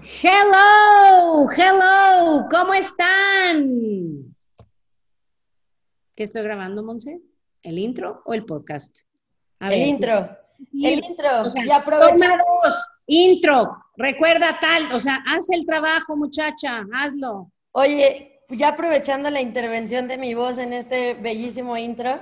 [0.00, 4.32] Hello, hello, ¿cómo están?
[6.14, 7.20] ¿Qué estoy grabando, Monse?
[7.64, 9.00] ¿El intro o el podcast?
[9.58, 10.28] A el intro.
[10.72, 11.42] El intro.
[11.42, 13.76] O sea, toma dos, intro.
[13.96, 17.50] Recuerda tal, o sea, haz el trabajo, muchacha, hazlo.
[17.72, 22.20] Oye, ya aprovechando la intervención de mi voz en este bellísimo intro,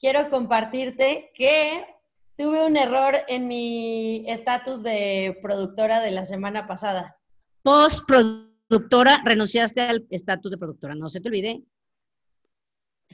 [0.00, 1.86] quiero compartirte que
[2.42, 7.16] tuve un error en mi estatus de productora de la semana pasada.
[7.62, 11.62] Postproductora, renunciaste al estatus de productora, no se te olvide.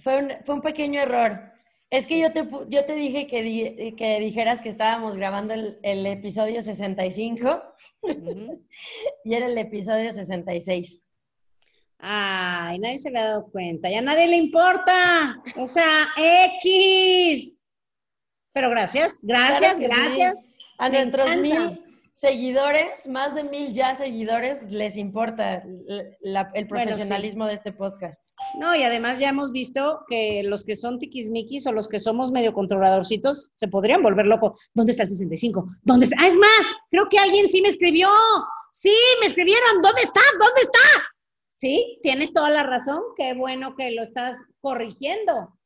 [0.02, 1.52] Fue un, fue un pequeño error.
[1.90, 6.06] Es que yo te, yo te dije que, que dijeras que estábamos grabando el, el
[6.06, 7.62] episodio 65
[9.24, 11.04] y era el episodio 66.
[11.98, 15.42] Ay, nadie se había dado cuenta, ya nadie le importa.
[15.56, 16.08] O sea,
[16.62, 17.57] X.
[18.58, 20.50] Pero gracias, gracias, gracias.
[20.78, 21.80] A nuestros mil
[22.12, 28.20] seguidores, más de mil ya seguidores, les importa el profesionalismo de este podcast.
[28.58, 32.32] No, y además ya hemos visto que los que son tiquismiquis o los que somos
[32.32, 34.60] medio controladorcitos se podrían volver locos.
[34.74, 35.64] ¿Dónde está el 65?
[35.84, 36.16] ¿Dónde está?
[36.18, 38.08] Ah, es más, creo que alguien sí me escribió.
[38.72, 39.80] Sí, me escribieron.
[39.80, 40.20] ¿Dónde está?
[40.32, 41.06] ¿Dónde está?
[41.52, 43.02] Sí, tienes toda la razón.
[43.16, 45.57] Qué bueno que lo estás corrigiendo.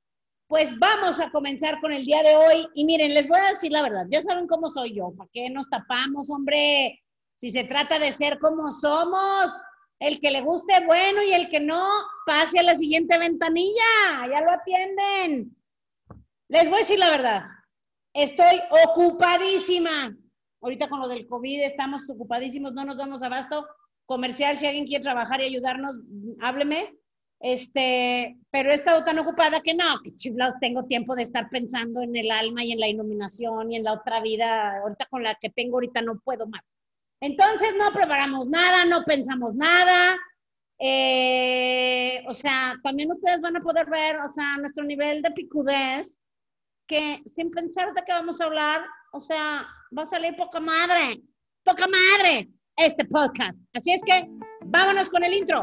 [0.53, 2.69] Pues vamos a comenzar con el día de hoy.
[2.75, 5.49] Y miren, les voy a decir la verdad, ya saben cómo soy yo, ¿para qué
[5.49, 7.03] nos tapamos, hombre?
[7.35, 9.51] Si se trata de ser como somos,
[9.99, 11.89] el que le guste, bueno, y el que no,
[12.27, 15.57] pase a la siguiente ventanilla, ya lo atienden.
[16.49, 17.45] Les voy a decir la verdad,
[18.13, 20.15] estoy ocupadísima.
[20.61, 23.67] Ahorita con lo del COVID estamos ocupadísimos, no nos damos abasto.
[24.05, 25.99] Comercial, si alguien quiere trabajar y ayudarnos,
[26.43, 26.95] hábleme.
[27.45, 32.01] Este, pero he estado tan ocupada que no, que chiflados tengo tiempo de estar pensando
[32.01, 34.79] en el alma y en la iluminación y en la otra vida.
[34.79, 36.77] Ahorita con la que tengo, ahorita no puedo más.
[37.21, 40.17] Entonces no preparamos nada, no pensamos nada.
[40.79, 46.23] Eh, o sea, también ustedes van a poder ver, o sea, nuestro nivel de picudez,
[46.87, 49.67] que sin pensar de qué vamos a hablar, o sea,
[49.97, 51.23] va a salir poca madre,
[51.65, 53.59] poca madre este podcast.
[53.73, 54.29] Así es que
[54.65, 55.63] vámonos con el intro.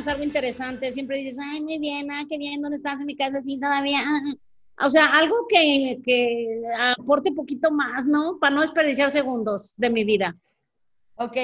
[0.00, 0.92] Cuéntanos algo interesante.
[0.92, 3.40] Siempre dices, ay, muy bien, ah, qué bien, ¿dónde estás en mi casa?
[3.44, 4.02] Sí, todavía.
[4.82, 6.62] O sea, algo que, que
[6.98, 8.38] aporte poquito más, ¿no?
[8.40, 10.36] Para no desperdiciar segundos de mi vida.
[11.16, 11.36] Ok.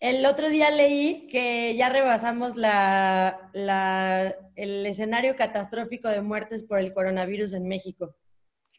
[0.00, 6.78] El otro día leí que ya rebasamos la, la, el escenario catastrófico de muertes por
[6.78, 8.16] el coronavirus en México.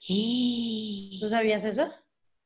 [0.08, 1.90] ¿Tú sabías eso?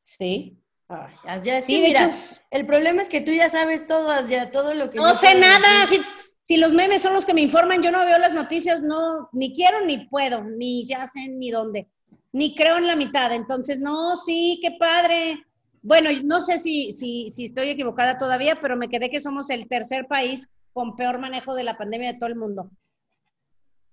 [0.04, 0.62] Sí.
[0.92, 2.10] Ay, sí, mira,
[2.50, 4.98] el problema es que tú ya sabes todo, ya todo lo que...
[4.98, 6.02] No sé nada, si,
[6.42, 9.54] si, los memes son los que me informan, yo no veo las noticias, no, ni
[9.54, 11.88] quiero ni puedo, ni ya sé ni dónde,
[12.32, 15.46] ni creo en la mitad, entonces, no, sí, qué padre.
[15.84, 19.68] Bueno, no sé si, si, si estoy equivocada todavía, pero me quedé que somos el
[19.68, 22.72] tercer país con peor manejo de la pandemia de todo el mundo.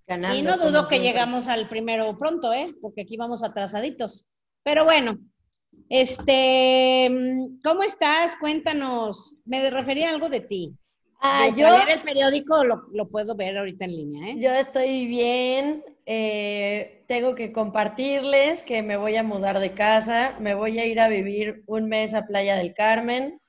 [0.09, 2.75] y no dudo que llegamos al primero pronto, ¿eh?
[2.81, 4.27] Porque aquí vamos atrasaditos.
[4.63, 5.19] Pero bueno,
[5.88, 7.08] este,
[7.62, 8.36] ¿cómo estás?
[8.36, 9.38] Cuéntanos.
[9.44, 10.74] Me refería a algo de ti.
[11.20, 11.70] Ah, yo.
[11.70, 14.36] Leer el periódico lo, puedo ver ahorita en línea, ¿eh?
[14.38, 15.84] Yo estoy bien.
[16.04, 20.36] Eh, tengo que compartirles que me voy a mudar de casa.
[20.41, 23.41] Me voy a ir a vivir un mes a Playa del Carmen.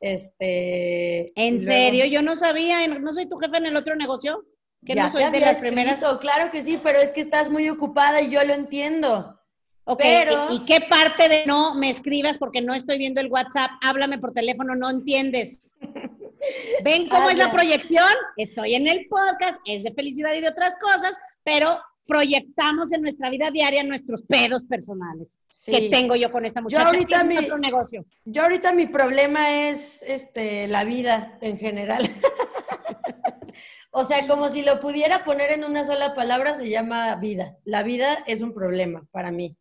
[0.00, 1.32] Este.
[1.40, 2.06] ¿En serio?
[2.06, 2.86] Yo no sabía.
[2.86, 4.44] ¿No soy tu jefe en el otro negocio?
[4.84, 6.02] Que no soy de las primeras.
[6.20, 9.39] Claro que sí, pero es que estás muy ocupada y yo lo entiendo.
[9.84, 10.04] Ok,
[10.50, 13.70] ¿y qué parte de no me escribas porque no estoy viendo el WhatsApp?
[13.82, 15.76] Háblame por teléfono, no entiendes.
[16.84, 18.08] ¿Ven cómo es la proyección?
[18.36, 23.30] Estoy en el podcast, es de felicidad y de otras cosas, pero proyectamos en nuestra
[23.30, 26.82] vida diaria nuestros pedos personales que tengo yo con esta muchacha.
[26.82, 28.04] Yo ahorita, mi, negocio.
[28.24, 32.10] yo ahorita mi problema es este, la vida en general.
[33.92, 37.56] o sea, como si lo pudiera poner en una sola palabra, se llama vida.
[37.64, 39.56] La vida es un problema para mí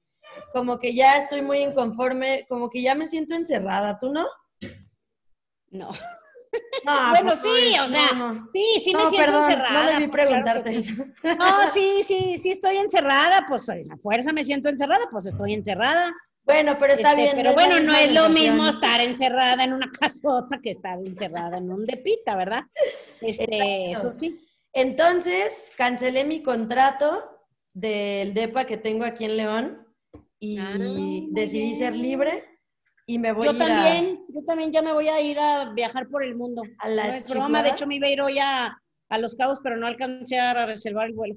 [0.54, 4.26] como que ya estoy muy inconforme, como que ya me siento encerrada, ¿tú no?
[5.72, 5.90] No.
[6.84, 8.10] bueno, pues, sí, o sea,
[8.52, 9.84] sí, sí me siento encerrada.
[9.84, 10.94] No debí pues, preguntarte eso.
[11.24, 16.12] No, sí, sí, sí estoy encerrada, pues a fuerza me siento encerrada, pues estoy encerrada.
[16.44, 17.36] Bueno, pero está este, bien.
[17.36, 21.70] Pero bueno, no es lo mismo estar encerrada en una casota que estar encerrada en
[21.72, 22.64] un depita, ¿verdad?
[23.22, 24.40] Este, eso sí.
[24.74, 27.40] Entonces, cancelé mi contrato
[27.74, 29.89] del DEPA que tengo aquí en León
[30.40, 30.76] y ah,
[31.32, 32.46] decidí ser libre
[33.10, 35.74] y me voy yo a ir también, yo también ya me voy a ir a
[35.74, 36.62] viajar por el mundo.
[36.78, 38.78] A la no es broma, de hecho me iba a ir hoy a,
[39.18, 41.36] Los Cabos, pero no alcancé a reservar el vuelo.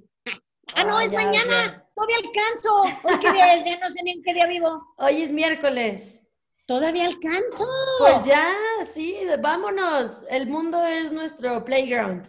[0.74, 1.82] Ah, no, ah, es mañana.
[1.94, 2.82] Todavía alcanzo.
[3.04, 4.82] Hoy qué día es, ya no sé ni en qué día vivo.
[4.98, 6.22] Hoy es miércoles.
[6.66, 7.66] Todavía alcanzo.
[7.98, 8.52] Pues ya,
[8.86, 10.26] sí, vámonos.
[10.28, 12.26] El mundo es nuestro playground.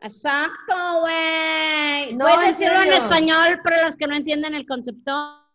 [0.00, 2.12] Exacto, güey.
[2.14, 5.47] No, Puedes decirlo en, español para los que no entienden el concepto.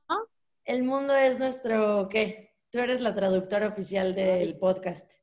[0.65, 2.55] El mundo es nuestro, ¿qué?
[2.69, 5.13] Tú eres la traductora oficial del podcast.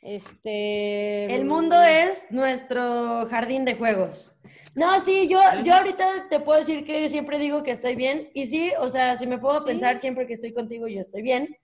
[0.00, 1.34] Este.
[1.34, 4.36] El mundo es nuestro jardín de juegos.
[4.74, 8.30] No, sí, yo, yo ahorita te puedo decir que siempre digo que estoy bien.
[8.34, 11.56] Y sí, o sea, si me puedo pensar siempre que estoy contigo, yo estoy bien.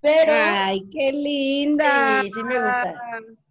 [0.00, 0.32] Pero.
[0.34, 2.22] ¡Ay, qué linda!
[2.22, 3.02] Sí, sí me gusta.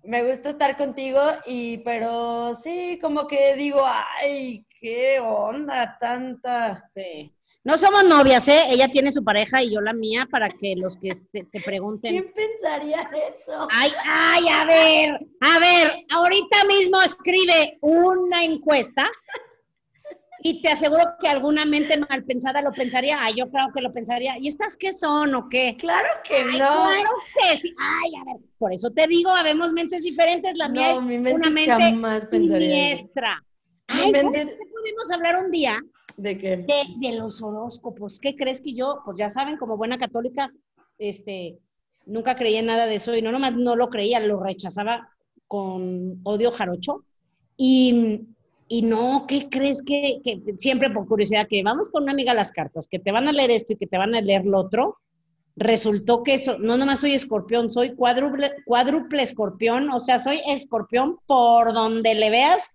[0.03, 6.89] Me gusta estar contigo, y, pero sí, como que digo, ¡ay, qué onda tanta!
[6.95, 7.35] Sí.
[7.69, 8.63] No somos novias, ¿eh?
[8.71, 12.11] Ella tiene su pareja y yo la mía para que los que se pregunten.
[12.13, 13.67] ¿Quién pensaría eso?
[13.71, 19.07] Ay, ay, a ver, a ver, ahorita mismo escribe una encuesta
[20.41, 23.21] y te aseguro que alguna mente mal pensada lo pensaría.
[23.21, 24.39] Ay, yo creo que lo pensaría.
[24.39, 25.77] ¿Y estas qué son o qué?
[25.77, 26.57] Claro que no.
[26.57, 27.75] Claro que sí.
[27.77, 30.57] Ay, a ver, por eso te digo, habemos mentes diferentes.
[30.57, 31.93] La mía es una mente
[32.31, 33.45] siniestra.
[33.85, 35.79] Ay, podemos hablar un día
[36.19, 36.65] ¿De qué?
[36.97, 38.19] De, los horóscopos.
[38.19, 40.47] ¿Qué crees que yo, pues ya saben, como buena católica,
[40.97, 41.57] este,
[42.05, 45.07] nunca creía en nada de eso y no nomás no lo creía, lo rechazaba
[45.47, 47.05] con odio jarocho.
[47.55, 48.27] Y,
[48.67, 52.35] y no, ¿qué crees que, que, siempre por curiosidad, que vamos con una amiga a
[52.35, 54.59] las cartas, que te van a leer esto y que te van a leer lo
[54.59, 54.97] otro?
[55.55, 61.17] Resultó que eso, no nomás soy escorpión, soy cuádruple, cuádruple escorpión, o sea, soy escorpión
[61.25, 62.69] por donde le veas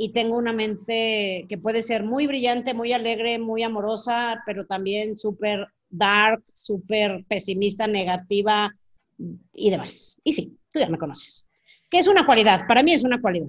[0.00, 5.16] y tengo una mente que puede ser muy brillante, muy alegre, muy amorosa, pero también
[5.16, 8.72] súper dark, súper pesimista, negativa
[9.52, 10.20] y demás.
[10.22, 11.48] Y sí, tú ya me conoces.
[11.90, 13.48] Que es una cualidad, para mí es una cualidad.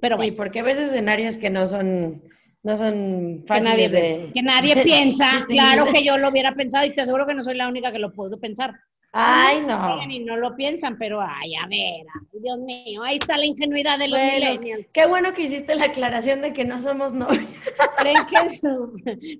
[0.00, 0.32] Pero bueno.
[0.32, 2.24] Sí, porque ves escenarios que no son,
[2.64, 6.92] no son fáciles que nadie, Que nadie piensa, claro que yo lo hubiera pensado y
[6.96, 8.74] te aseguro que no soy la única que lo puedo pensar.
[9.16, 10.02] Ay, no.
[10.10, 14.08] Y no lo piensan, pero ay, a ver, Dios mío, ahí está la ingenuidad de
[14.08, 14.88] los millennials.
[14.92, 17.44] Qué bueno que hiciste la aclaración de que no somos novios.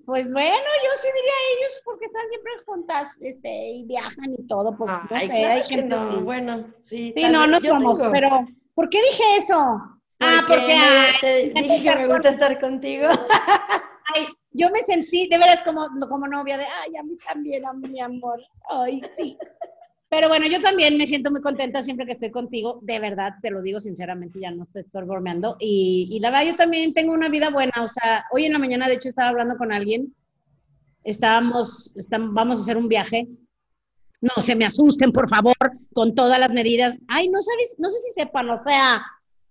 [0.06, 4.76] pues bueno, yo sí diría ellos porque están siempre juntas, este, y viajan y todo,
[4.76, 6.20] pues no sé, hay gente no.
[6.20, 7.12] Bueno, sí.
[7.16, 9.56] Sí, no, no somos, pero ¿por qué dije eso?
[10.20, 10.76] ah, porque
[11.20, 13.08] te dije que me gusta estar contigo.
[14.14, 14.26] Ay,
[14.56, 18.00] yo me sentí de veras como, como novia de, ay, a mí también, a mi
[18.00, 18.40] amor.
[18.68, 19.36] Ay, sí.
[20.14, 22.78] Pero bueno, yo también me siento muy contenta siempre que estoy contigo.
[22.82, 25.56] De verdad, te lo digo sinceramente, ya no estoy bromeando.
[25.58, 27.72] Y, y la verdad, yo también tengo una vida buena.
[27.82, 30.14] O sea, hoy en la mañana, de hecho, estaba hablando con alguien.
[31.02, 33.26] Estábamos, estamos, vamos a hacer un viaje.
[34.20, 35.56] No se me asusten, por favor,
[35.92, 36.96] con todas las medidas.
[37.08, 39.02] Ay, no sabes, no sé si sepan, o sea,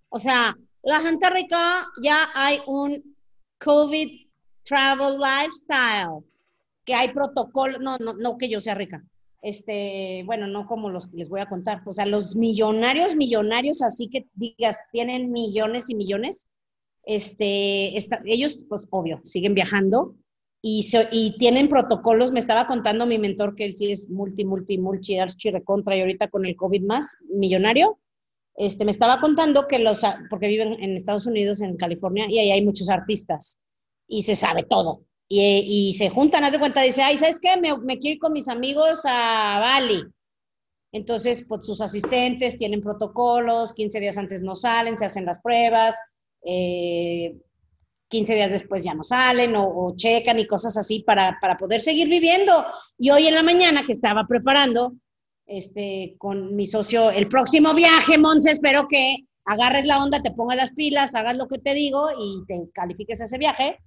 [0.08, 3.18] o sea, la gente rica ya hay un
[3.60, 4.10] COVID
[4.64, 6.24] travel lifestyle,
[6.86, 9.04] que hay protocolo, no, no, no que yo sea rica,
[9.44, 13.82] este, bueno, no como los que les voy a contar, o sea, los millonarios, millonarios,
[13.82, 16.48] así que digas, tienen millones y millones,
[17.06, 17.94] este,
[18.26, 20.16] ellos, pues obvio, siguen viajando
[20.62, 24.78] y, y tienen protocolos, me estaba contando mi mentor que él sí es multi, multi,
[24.78, 28.00] multi, archi, recontra y ahorita con el COVID más, millonario,
[28.56, 32.52] este, me estaba contando que los, porque viven en Estados Unidos, en California, y ahí
[32.52, 33.60] hay muchos artistas
[34.08, 35.02] y se sabe todo.
[35.30, 37.58] Y, se juntan, hace cuenta, dice, ay, ¿sabes qué?
[37.58, 40.04] Me, me, quiero ir con mis amigos a Bali.
[40.92, 45.96] Entonces, pues sus asistentes tienen protocolos, 15 días antes no salen, se hacen las pruebas,
[46.46, 47.36] eh,
[48.10, 51.82] 15 días después ya no salen o, o checan y cosas así para, para, poder
[51.82, 52.64] seguir viviendo.
[53.00, 54.94] Y hoy en la mañana que estaba preparando
[55.48, 59.16] este, con mi socio el próximo viaje, Monse, espero que
[59.46, 63.20] agarres la onda, te pongas las pilas, hagas lo que te digo y te califiques
[63.20, 63.80] ese viaje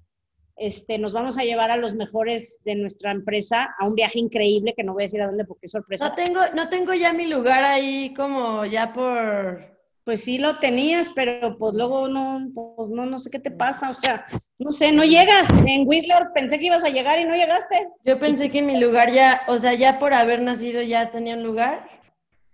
[0.57, 4.75] este, nos vamos a llevar a los mejores de nuestra empresa a un viaje increíble
[4.75, 6.09] que no voy a decir a dónde porque es sorpresa.
[6.09, 9.77] No tengo, no tengo ya mi lugar ahí como ya por...
[10.05, 13.91] Pues sí lo tenías, pero pues luego no, pues no, no sé qué te pasa,
[13.91, 14.25] o sea,
[14.57, 15.49] no sé, no llegas.
[15.67, 17.89] En Whistler pensé que ibas a llegar y no llegaste.
[18.05, 21.43] Yo pensé que mi lugar ya, o sea, ya por haber nacido ya tenía un
[21.43, 21.89] lugar.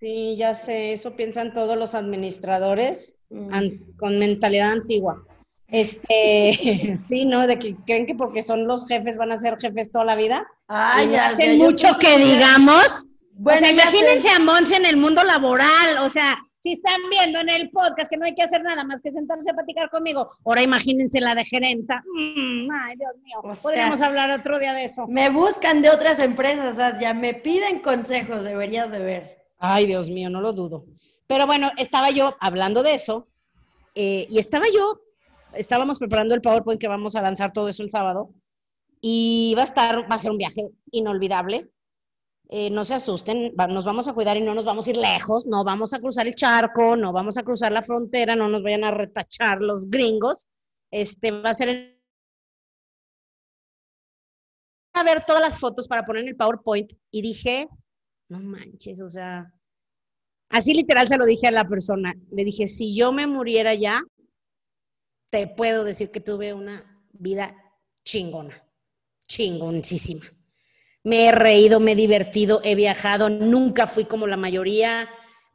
[0.00, 3.96] Sí, ya sé, eso piensan todos los administradores mm.
[3.98, 5.22] con mentalidad antigua.
[5.72, 7.46] Este, sí, ¿no?
[7.46, 10.46] De que creen que porque son los jefes van a ser jefes toda la vida.
[10.68, 13.06] Ay, ya, hacen mucho que digamos.
[13.34, 17.40] Bueno, o sea, imagínense a Monse en el mundo laboral, o sea, si están viendo
[17.40, 20.30] en el podcast que no hay que hacer nada más que sentarse a platicar conmigo,
[20.44, 22.04] ahora imagínense la de gerenta.
[22.14, 25.06] Mm, ay, Dios mío, podríamos hablar otro día de eso.
[25.08, 29.38] Me buscan de otras empresas, ya me piden consejos, deberías de ver.
[29.58, 30.84] Ay, Dios mío, no lo dudo.
[31.26, 33.28] Pero bueno, estaba yo hablando de eso
[33.96, 35.00] eh, y estaba yo,
[35.54, 38.30] estábamos preparando el PowerPoint que vamos a lanzar todo eso el sábado
[39.00, 41.70] y va a estar, va a ser un viaje inolvidable
[42.54, 45.46] eh, no se asusten, nos vamos a cuidar y no nos vamos a ir lejos,
[45.46, 48.84] no vamos a cruzar el charco, no vamos a cruzar la frontera, no nos vayan
[48.84, 50.46] a retachar los gringos.
[50.90, 51.98] Este va a ser
[54.92, 57.68] a ver todas las fotos para poner en el PowerPoint y dije,
[58.28, 59.50] no manches, o sea,
[60.50, 62.12] así literal se lo dije a la persona.
[62.32, 64.02] Le dije, si yo me muriera ya,
[65.32, 67.56] te puedo decir que tuve una vida
[68.04, 68.62] chingona,
[69.26, 70.26] chingoncísima.
[71.04, 75.08] Me he reído, me he divertido, he viajado, nunca fui como la mayoría,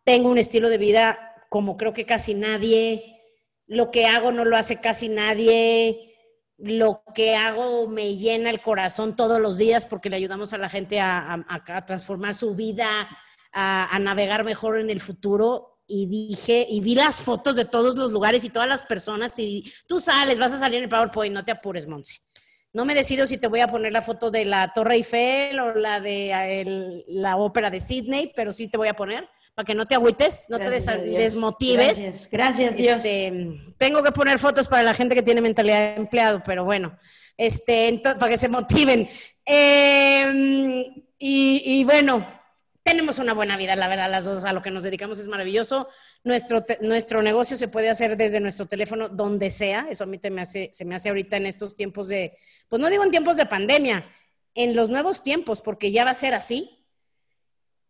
[0.03, 3.22] tengo un estilo de vida como creo que casi nadie,
[3.67, 6.15] lo que hago no lo hace casi nadie,
[6.57, 10.69] lo que hago me llena el corazón todos los días porque le ayudamos a la
[10.69, 11.46] gente a,
[11.86, 13.07] transformar su vida,
[13.53, 15.76] a, a, navegar mejor en el futuro.
[15.88, 19.72] Y dije, y vi las fotos de todos los lugares y todas las personas y
[19.88, 22.20] tú sales, vas a salir en el PowerPoint, no te apures, Monse.
[22.74, 25.74] No me decido si te voy a poner la foto de la Torre Eiffel o
[25.74, 29.27] la de la ópera de Sydney, pero sí te voy a poner
[29.58, 32.29] para que no te agüites, no te desmotives.
[32.32, 32.98] Gracias, Dios.
[32.98, 36.96] Este, tengo que poner fotos para la gente que tiene mentalidad de empleado, pero bueno,
[37.36, 39.10] este, para que se motiven.
[39.44, 40.84] Em,
[41.17, 42.27] y, bueno,
[42.88, 45.89] tenemos una buena vida, la verdad, las dos a lo que nos dedicamos es maravilloso.
[46.24, 49.88] Nuestro, nuestro negocio se puede hacer desde nuestro teléfono donde sea.
[49.89, 52.38] Eso a mí me hace, se me hace ahorita en estos tiempos de,
[52.70, 54.10] pues no digo en tiempos de pandemia,
[54.53, 56.86] en los nuevos tiempos, porque ya va a ser así.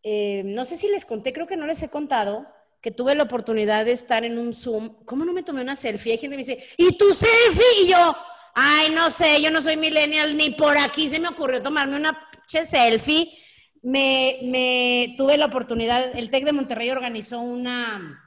[0.02, 2.48] Eh, no sé si les conté, creo que no les he contado,
[2.82, 5.06] que tuve la oportunidad de estar en un Zoom.
[5.06, 6.14] ¿Cómo no me tomé una selfie?
[6.14, 7.84] Hay gente que me dice, ¿y tu selfie?
[7.84, 8.18] Y yo,
[8.56, 12.30] ay, no sé, yo no soy millennial, ni por aquí se me ocurrió tomarme una
[12.48, 13.32] selfie
[13.82, 18.24] me, tuve la oportunidad, el TEC de Monterrey organizó una,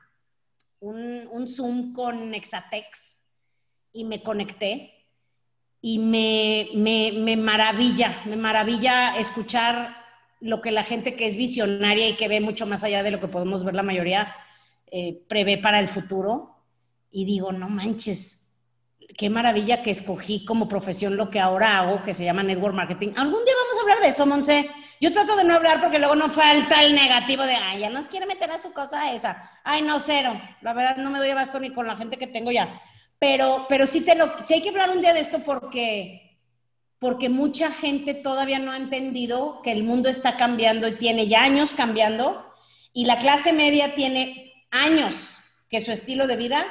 [0.81, 3.25] un, Zoom con Exatex
[3.93, 5.07] y me conecté
[5.81, 9.97] y me, me, maravilla, me maravilla escuchar
[10.41, 13.21] lo que la gente que es visionaria y que ve mucho más allá de lo
[13.21, 14.35] que podemos ver la mayoría,
[14.91, 16.57] eh, prevé para el futuro.
[17.11, 18.57] Y digo, no manches,
[19.17, 23.13] qué maravilla que escogí como profesión lo que ahora hago, que se llama Network Marketing.
[23.17, 24.71] Algún día vamos a hablar de eso, Monse.
[25.01, 28.07] Yo trato de no hablar porque luego no falta el negativo de, ay, ya nos
[28.07, 29.51] quiere meter a su cosa esa.
[29.65, 30.39] Ay, no, cero.
[30.61, 32.83] La verdad no me doy abasto ni con la gente que tengo ya.
[33.19, 36.39] Pero, pero sí, te lo, sí hay que hablar un día de esto porque,
[36.99, 41.45] porque mucha gente todavía no ha entendido que el mundo está cambiando y tiene ya
[41.45, 42.53] años cambiando.
[42.93, 45.39] Y la clase media tiene años
[45.71, 46.67] que su estilo de vida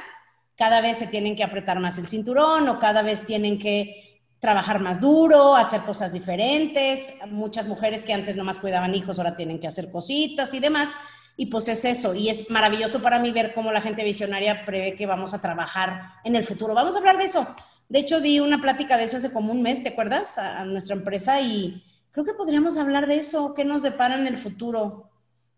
[0.55, 4.09] cada vez se tienen que apretar más el cinturón o cada vez tienen que
[4.39, 7.13] trabajar más duro, hacer cosas diferentes.
[7.27, 10.89] Muchas mujeres que antes nomás cuidaban hijos ahora tienen que hacer cositas y demás.
[11.36, 12.13] Y pues es eso.
[12.13, 16.13] Y es maravilloso para mí ver cómo la gente visionaria prevé que vamos a trabajar
[16.24, 16.74] en el futuro.
[16.74, 17.48] Vamos a hablar de eso.
[17.89, 20.38] De hecho, di una plática de eso hace como un mes, ¿te acuerdas?
[20.38, 24.38] A, nuestra empresa y creo que podríamos hablar de eso, qué nos depara en el
[24.38, 25.10] futuro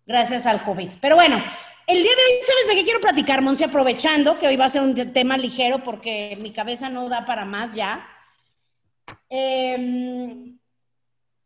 [0.05, 0.89] gracias al COVID.
[1.01, 1.41] Pero bueno,
[1.87, 3.65] el día de hoy, ¿sabes de qué quiero platicar, Monse?
[3.65, 7.43] Aprovechando que hoy va a ser un tema ligero porque mi cabeza no da para
[7.43, 8.07] más ya.
[9.33, 10.57] Eh,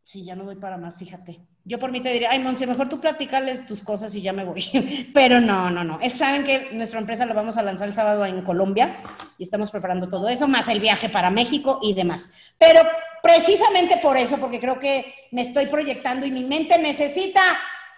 [0.02, 1.40] sí, ya no doy para más, fíjate.
[1.64, 4.44] Yo por mí te diría, ay, Monse, mejor tú platicales tus cosas y ya me
[4.44, 5.10] voy.
[5.14, 6.00] Pero no, no, no.
[6.10, 8.98] Saben que nuestra empresa lo vamos a lanzar el sábado en Colombia
[9.38, 12.32] y estamos preparando todo eso, más el viaje para México y demás.
[12.58, 12.82] Pero
[13.22, 17.42] precisamente por eso, porque creo que me estoy proyectando y mi mente necesita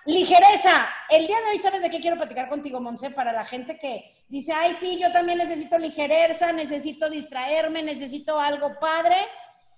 [0.05, 0.89] ligereza.
[1.09, 3.11] El día de hoy, ¿sabes de qué quiero platicar contigo, Monse?
[3.11, 8.79] Para la gente que dice, ay, sí, yo también necesito ligereza, necesito distraerme, necesito algo
[8.79, 9.15] padre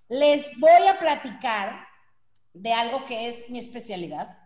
[0.09, 1.87] les voy a platicar
[2.53, 4.37] de algo que es mi especialidad.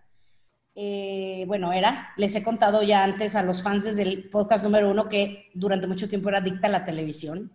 [0.76, 4.90] Eh, bueno, era, les he contado ya antes a los fans desde el podcast número
[4.90, 7.52] uno que durante mucho tiempo era adicta a la televisión.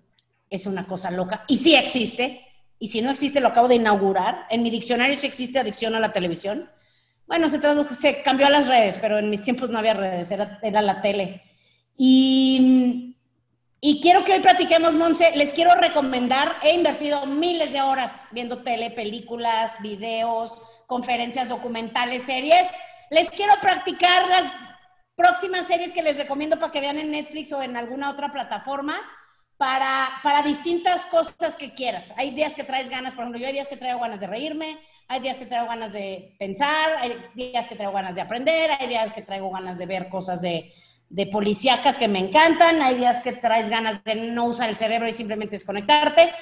[0.48, 1.44] Es una cosa loca.
[1.48, 2.46] Y sí existe.
[2.78, 4.46] Y si no existe, lo acabo de inaugurar.
[4.50, 6.70] En mi diccionario sí existe adicción a la televisión.
[7.26, 10.30] Bueno, se tradujo, se cambió a las redes, pero en mis tiempos no había redes,
[10.30, 11.42] era, era la tele.
[11.98, 12.97] Y
[13.88, 15.34] y quiero que hoy platiquemos, Monse.
[15.34, 22.68] Les quiero recomendar, he invertido miles de horas viendo tele, películas, videos, conferencias documentales, series.
[23.08, 24.46] Les quiero practicar las
[25.16, 29.00] próximas series que les recomiendo para que vean en Netflix o en alguna otra plataforma
[29.56, 32.12] para, para distintas cosas que quieras.
[32.18, 34.78] Hay días que traes ganas, por ejemplo, yo hay días que traigo ganas de reírme,
[35.08, 38.86] hay días que traigo ganas de pensar, hay días que traigo ganas de aprender, hay
[38.86, 40.74] días que traigo ganas de ver cosas de,
[41.10, 45.08] de policíacas que me encantan, hay días que traes ganas de no usar el cerebro
[45.08, 46.32] y simplemente desconectarte.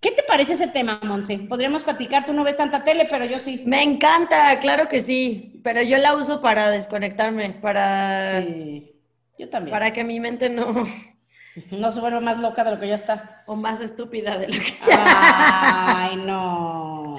[0.00, 1.38] ¿Qué te parece ese tema, Monse?
[1.48, 3.64] Podríamos platicar, tú no ves tanta tele, pero yo sí.
[3.66, 8.42] Me encanta, claro que sí, pero yo la uso para desconectarme, para...
[8.42, 8.92] Sí,
[9.36, 9.72] yo también.
[9.72, 10.86] Para que mi mente no...
[11.72, 13.42] No se vuelva más loca de lo que ya está.
[13.46, 17.16] O más estúpida de lo que ya Ay, no.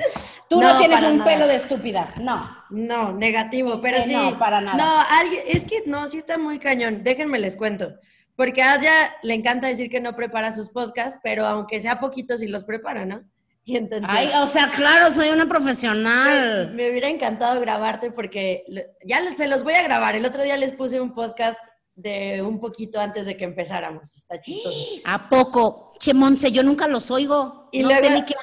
[0.49, 2.49] Tú no, tienes un pelo de estúpida, no.
[2.71, 4.13] No, negativo, pero sí.
[4.13, 4.75] No, para nada.
[4.75, 7.03] No, alguien, es que no, sí está muy cañón.
[7.03, 7.93] Déjenme les cuento.
[8.35, 12.37] Porque a Asia le encanta decir que no prepara sus podcasts, pero aunque sea poquito,
[12.37, 13.21] sí los prepara, ¿no?
[13.63, 16.71] Y entonces, Ay, o sea, claro, soy una profesional.
[16.73, 18.63] Me, hubiera encantado grabarte porque
[19.05, 20.15] ya se los voy a grabar.
[20.15, 21.59] El otro día les puse un podcast
[22.01, 24.15] de un poquito antes de que empezáramos.
[24.15, 25.01] Está chistoso.
[25.05, 25.93] ¿A poco?
[25.99, 27.69] Che, Monse, yo nunca los oigo.
[27.71, 28.35] Y no luego, sé ni qué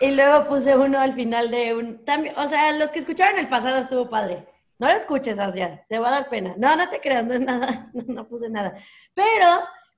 [0.00, 2.04] Y luego puse uno al final de un...
[2.04, 4.46] También, o sea, los que escucharon el pasado estuvo padre.
[4.78, 6.54] No lo escuches, Asia, te va a dar pena.
[6.56, 8.74] No, no te creas, no es nada, no, puse nada.
[9.14, 9.46] Pero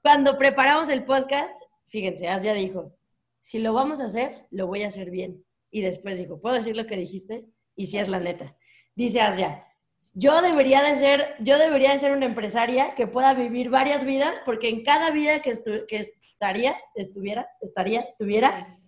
[0.03, 1.55] cuando preparamos el podcast,
[1.89, 2.97] fíjense, Asia dijo,
[3.41, 5.45] si lo vamos a hacer, lo voy a hacer bien.
[5.71, 7.47] Y después dijo, ¿puedo decir lo que dijiste?
[7.77, 8.57] Y si es la neta.
[8.95, 9.67] Dice Asia,
[10.15, 14.41] yo debería de ser, yo debería de ser una empresaria que pueda vivir varias vidas,
[14.45, 15.53] porque en cada vida que,
[15.87, 18.79] que estaría, estuviera, estaría, estuviera,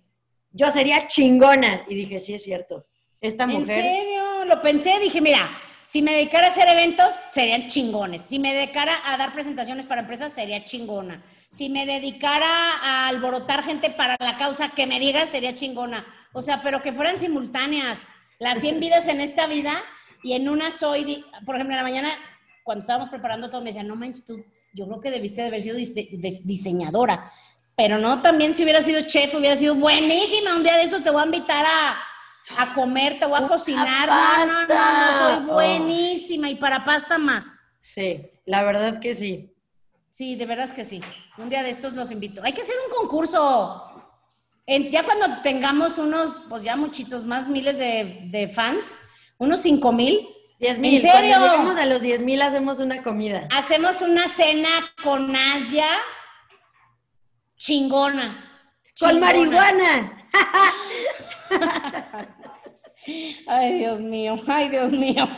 [0.50, 1.85] yo sería chingona.
[1.88, 2.87] Y dije, sí es cierto.
[3.21, 3.78] Esta mujer.
[3.78, 4.45] ¿En serio?
[4.47, 5.50] Lo pensé, dije, mira,
[5.85, 8.23] si me dedicara a hacer eventos, serían chingones.
[8.23, 11.23] Si me dedicara a dar presentaciones para empresas, sería chingona.
[11.50, 12.49] Si me dedicara
[12.83, 16.07] a alborotar gente para la causa que me diga, sería chingona.
[16.33, 18.09] O sea, pero que fueran simultáneas.
[18.38, 19.83] Las 100 vidas en esta vida
[20.23, 22.11] y en una soy, por ejemplo, en la mañana,
[22.64, 25.61] cuando estábamos preparando todo, me decían, no manches, tú, yo creo que debiste de haber
[25.61, 27.31] sido diseñadora.
[27.76, 30.57] Pero no, también si hubiera sido chef, hubiera sido buenísima.
[30.57, 31.99] Un día de esos te voy a invitar a,
[32.59, 34.09] a comer, te voy a cocinar.
[34.09, 35.52] No, no, no, no, soy oh.
[35.55, 36.50] buenísima.
[36.50, 37.69] Y para pasta más.
[37.80, 39.52] Sí, la verdad que sí.
[40.11, 41.00] Sí, de verdad es que sí.
[41.39, 42.43] Un día de estos los invito.
[42.45, 43.82] Hay que hacer un concurso.
[44.67, 48.99] ya cuando tengamos unos, pues ya muchitos más, miles de, fans,
[49.43, 50.28] unos cinco mil.
[50.59, 50.95] Diez mil.
[50.95, 51.37] ¿En serio?
[51.37, 53.49] Cuando lleguemos a los diez mil hacemos una comida.
[53.50, 54.69] Hacemos una cena
[55.02, 55.89] con Asia
[57.57, 58.49] chingona.
[58.99, 60.28] Con marihuana.
[63.49, 65.28] Ay, Dios mío, ay, Dios mío.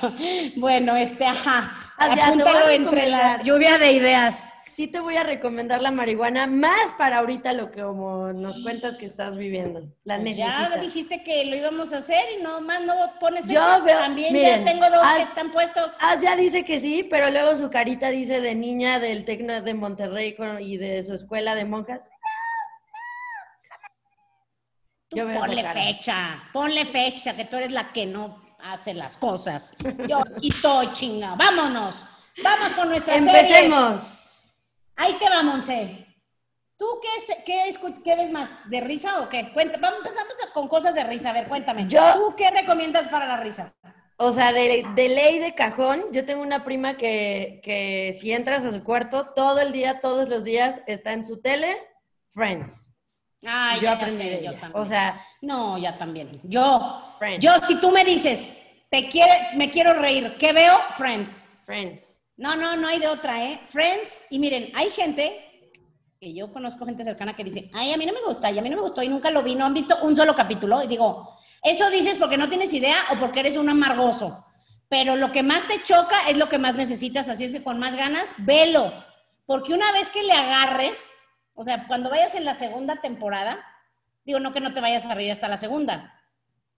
[0.56, 1.72] Bueno, este, ajá.
[1.96, 4.52] Apúntalo entre la lluvia de ideas.
[4.74, 8.96] Sí te voy a recomendar la marihuana más para ahorita lo que como nos cuentas
[8.96, 9.82] que estás viviendo.
[10.02, 10.74] La pues necesitas.
[10.74, 13.78] Ya dijiste que lo íbamos a hacer y no más no pones fecha.
[13.78, 15.92] Yo veo, También ya tengo dos que están puestos.
[16.00, 19.74] Ah, ya dice que sí, pero luego su carita dice de niña del Tecno de
[19.74, 22.10] Monterrey y de su escuela de monjas
[25.14, 29.74] ponle fecha, ponle fecha, que tú eres la que no hace las cosas.
[30.08, 31.34] Yo aquí estoy, chinga.
[31.36, 32.04] Vámonos.
[32.42, 34.23] Vamos con nuestras Empecemos.
[34.96, 36.06] Ahí te va, Monse.
[36.76, 38.68] ¿Tú qué, qué, qué, ves más?
[38.68, 39.52] ¿De risa o qué?
[39.52, 41.30] Cuenta, vamos, empezamos con cosas de risa.
[41.30, 41.86] A ver, cuéntame.
[41.88, 43.74] Yo, ¿Tú qué recomiendas para la risa?
[44.16, 48.64] O sea, de, de, ley de cajón, yo tengo una prima que, que si entras
[48.64, 51.76] a su cuarto, todo el día, todos los días, está en su tele,
[52.34, 52.92] Friends.
[53.46, 54.72] Ah, yo aprendí yo también.
[54.74, 56.40] O sea, no, ya también.
[56.42, 58.46] Yo, yo, si tú me dices,
[58.90, 60.76] te quiere, me quiero reír, ¿qué veo?
[60.96, 61.48] Friends.
[61.64, 62.13] Friends.
[62.36, 63.60] No, no, no hay de otra, ¿eh?
[63.66, 64.26] Friends.
[64.30, 65.54] Y miren, hay gente
[66.20, 68.62] que yo conozco gente cercana que dice, ay, a mí no me gusta, y a
[68.62, 70.82] mí no me gustó y nunca lo vi, no han visto un solo capítulo.
[70.82, 71.28] Y digo,
[71.62, 74.44] eso dices porque no tienes idea o porque eres un amargoso.
[74.88, 77.78] Pero lo que más te choca es lo que más necesitas, así es que con
[77.78, 78.92] más ganas, velo.
[79.46, 83.64] Porque una vez que le agarres, o sea, cuando vayas en la segunda temporada,
[84.24, 86.20] digo, no que no te vayas a reír hasta la segunda.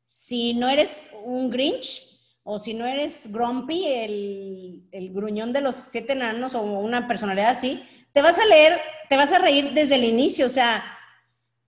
[0.09, 2.16] Si no eres un Grinch
[2.49, 7.51] o si no eres Grumpy, el, el gruñón de los siete enanos o una personalidad
[7.51, 10.47] así, te vas a leer, te vas a reír desde el inicio.
[10.47, 10.85] O sea,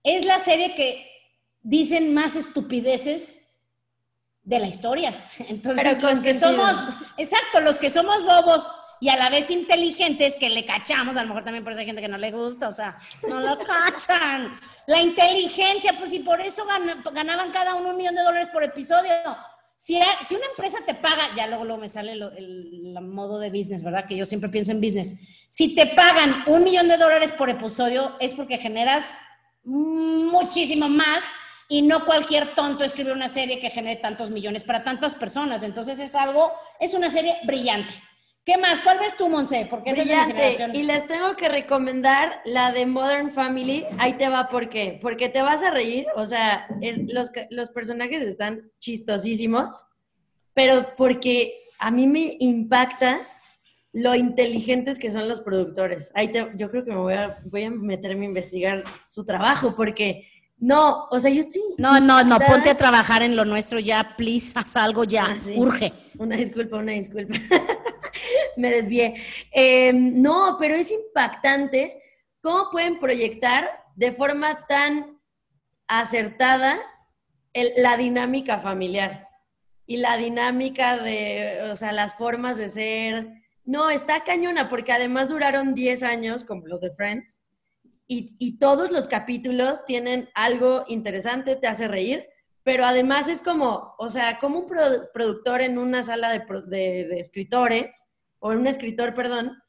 [0.03, 1.05] es la serie que
[1.61, 3.45] dicen más estupideces
[4.43, 5.27] de la historia.
[5.49, 6.81] Entonces, los que somos,
[7.17, 11.27] exacto, los que somos bobos y a la vez inteligentes que le cachamos, a lo
[11.27, 14.57] mejor también por eso hay gente que no le gusta, o sea, no lo cachan.
[14.87, 16.65] La inteligencia, pues y por eso
[17.11, 19.11] ganaban cada uno un millón de dólares por episodio.
[19.81, 24.05] Si, una empresa te paga, ya luego, luego me sale el, modo de business, ¿verdad?
[24.05, 25.15] Que yo siempre pienso en business.
[25.49, 29.17] Si te pagan un millón de dólares por episodio, es porque generas
[29.63, 31.23] muchísimo más
[31.69, 35.63] y no cualquier tonto escribe una serie que genere tantos millones para tantas personas.
[35.63, 37.93] Entonces es algo, es una serie brillante
[38.49, 38.81] ¿Qué más?
[38.81, 39.67] ¿Cuál ves tú, Monse?
[39.69, 40.75] Porque esa es mi generación.
[40.75, 43.85] Y les tengo que recomendar la de Modern Family.
[43.99, 44.97] Ahí te va, ¿por qué?
[44.99, 46.07] Porque te vas a reír.
[46.15, 46.67] O sea,
[47.09, 49.85] los, los personajes están chistosísimos,
[50.55, 53.19] pero porque a mí me impacta
[53.93, 56.11] lo inteligentes que son los productores.
[56.15, 59.75] Ahí te, yo creo que me voy a, voy a meterme a investigar su trabajo,
[59.75, 61.61] porque no, o sea, yo estoy.
[61.77, 65.37] No, no, no, ponte a trabajar en lo nuestro ya, please, haz algo ya, ah,
[65.55, 65.93] urge.
[66.17, 67.37] Una disculpa, una disculpa.
[68.59, 69.15] me desvié.
[69.51, 72.01] Em, no, pero es impactante
[72.41, 75.19] cómo pueden proyectar de forma tan
[75.87, 76.79] acertada
[77.77, 79.27] la dinámica familiar
[79.85, 83.27] y la dinámica de, o sea, las formas de ser.
[83.65, 87.43] No, está cañona, porque además duraron 10 años, como los de Friends,
[88.07, 92.27] y, todos los capítulos tienen algo interesante, te hace reír,
[92.63, 94.67] pero además es como, o sea, como un
[95.13, 98.08] productor en una sala de escritores
[98.39, 99.61] o un escritor, perdón,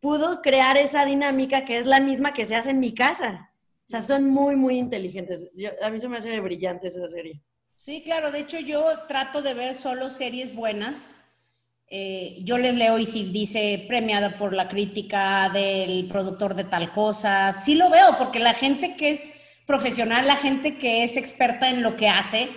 [0.00, 3.50] pudo crear esa dinámica que es la misma que se hace en mi casa.
[3.86, 5.44] O sea, son muy, muy inteligentes.
[5.82, 7.40] a mí se me hace brillante esa serie.
[7.76, 8.30] Sí, claro.
[8.30, 11.14] De hecho, yo trato de ver solo series buenas.
[11.88, 16.92] Eh, yo les leo y si dice premiada por la crítica del productor de tal
[16.92, 21.68] cosa, sí lo veo, porque la gente que es profesional, la gente que es experta
[21.68, 22.48] en lo que hace,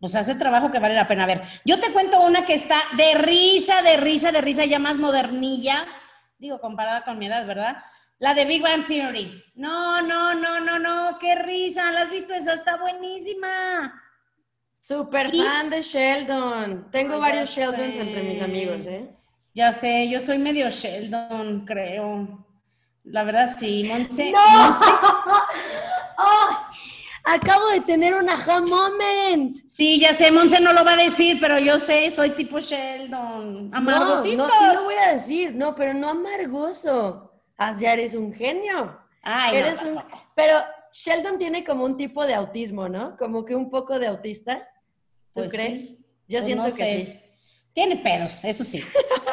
[0.00, 1.42] pues hace trabajo que vale la pena ver.
[1.64, 5.86] Yo te cuento una que está de risa, de risa, de risa, ya más modernilla,
[6.38, 7.78] digo, comparada con mi edad, ¿verdad?
[8.18, 9.44] La de Big Bang Theory.
[9.54, 12.34] No, no, no, no, no, qué risa, ¿la has visto?
[12.34, 14.02] Esa está buenísima.
[14.80, 16.90] Super fan de Sheldon.
[16.90, 19.10] Tengo varios Sheldons entre mis amigos, ¿eh?
[19.54, 22.46] Ya sé, yo soy medio Sheldon, creo.
[23.04, 24.30] La verdad sí, Monse.
[24.30, 24.38] ¡No!
[27.30, 29.58] Acabo de tener un aha moment.
[29.68, 33.70] Sí, ya sé, Monse no lo va a decir, pero yo sé, soy tipo Sheldon.
[33.74, 34.36] Amargosito.
[34.38, 37.30] No, no, sí lo voy a decir, no, pero no amargoso.
[37.78, 38.98] Ya eres un genio.
[39.22, 40.00] Ay, eres un...
[40.34, 40.54] Pero
[40.90, 43.14] Sheldon tiene como un tipo de autismo, ¿no?
[43.18, 44.66] Como que un poco de autista.
[45.34, 45.96] ¿Tú pues crees?
[46.28, 47.20] Yo pues siento que sí.
[47.74, 48.82] Tiene pedos, eso sí.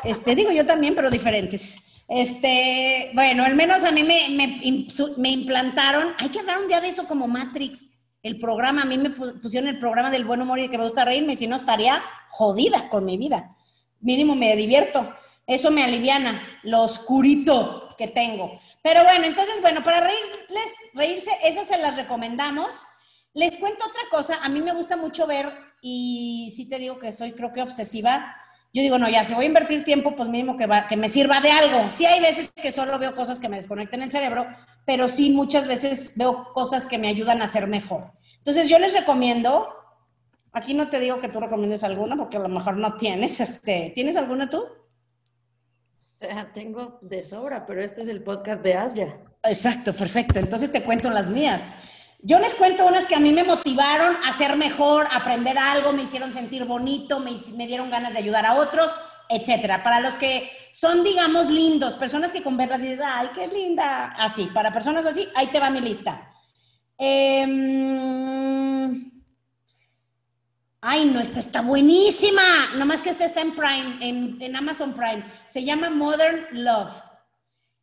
[0.04, 1.78] Este, digo yo también, pero diferentes.
[2.08, 7.08] Este, bueno, al menos a mí me, implantaron, hay que hablar un día de eso
[7.08, 7.86] como Matrix,
[8.22, 11.06] el programa, a mí me pusieron el programa del buen humor y que me gusta
[11.06, 13.56] reírme, si no estaría jodida con mi vida.
[14.02, 15.14] Mínimo me divierto,
[15.48, 18.60] eso me aliviana, lo oscurito que tengo.
[18.82, 22.86] Pero bueno, entonces, bueno, para reírles, reírse, esas se las recomendamos.
[23.34, 27.12] Les cuento otra cosa, a mí me gusta mucho ver, y sí te digo que
[27.12, 28.36] soy creo que obsesiva,
[28.76, 31.40] yo digo, no, ya, si voy a invertir tiempo, pues mínimo que, que me sirva
[31.40, 31.90] de algo.
[31.90, 34.46] Sí hay veces que solo veo cosas que me desconecten el cerebro,
[34.86, 38.12] pero sí muchas veces veo cosas que me ayudan a ser mejor.
[38.40, 39.70] Entonces yo les recomiendo,
[40.52, 43.94] aquí no te digo que tú recomiendes alguna, porque a lo mejor no tienes, este,
[43.96, 44.66] ¿tienes alguna tú?
[46.54, 49.18] Tengo de sobra, pero este es el podcast de Asia.
[49.42, 50.38] Exacto, perfecto.
[50.38, 51.74] Entonces te cuento las mías.
[52.28, 55.94] Yo les cuento unas que a mí me motivaron a ser mejor, a aprender algo,
[55.94, 58.96] me hicieron sentir bonito, me, dieron ganas de ayudar a otros,
[59.30, 59.84] etcétera.
[59.84, 64.50] Para los que son, digamos, lindos, personas que con verlas dices, ay, qué linda, así.
[64.52, 66.34] Para personas así, ahí te va mi lista.
[66.98, 67.52] Em,
[70.82, 72.42] ay, no, esta está buenísima.
[72.76, 75.24] Nomás que esta está en Prime, en, en Amazon Prime.
[75.46, 76.92] Se llama Modern Love.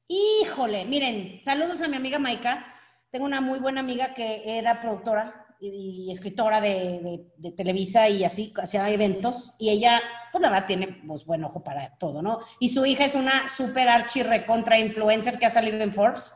[0.08, 2.71] Híjole, miren, saludos a mi amiga Maika
[3.12, 8.88] tengo una muy buena amiga que era productora y, escritora de, Televisa y así hacía
[8.90, 10.00] eventos y ella,
[10.32, 12.40] pues la verdad, tiene pues, buen ojo para todo, ¿no?
[12.58, 16.34] Y su hija es una super archi recontra influencer que ha salido en Forbes.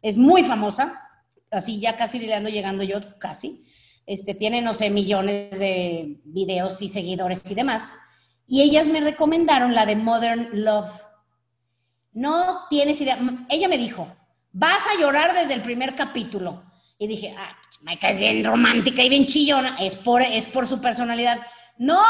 [0.00, 1.08] Es muy famosa,
[1.50, 3.66] así ya casi le ando llegando yo, casi.
[4.06, 7.94] Este, tiene, no sé, millones de videos y seguidores y demás.
[8.48, 10.90] Y ellas me recomendaron la de Modern Love.
[12.12, 13.18] No tienes idea.
[13.48, 14.08] Ella me dijo,
[14.52, 16.64] vas a llorar desde el primer capítulo.
[16.98, 20.80] Y dije, ah, Maika es bien romántica y bien chillona, es por, es por su
[20.80, 21.44] personalidad.
[21.78, 22.00] No,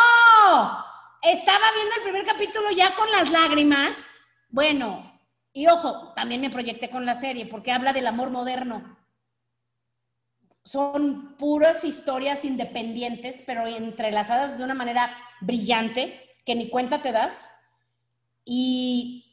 [1.22, 4.20] estaba viendo el primer capítulo ya con las lágrimas.
[4.50, 5.20] Bueno,
[5.52, 8.98] y ojo, también me proyecté con la serie porque habla del amor moderno.
[10.64, 17.50] Son puras historias independientes, pero entrelazadas de una manera brillante que ni cuenta te das.
[18.44, 19.32] Y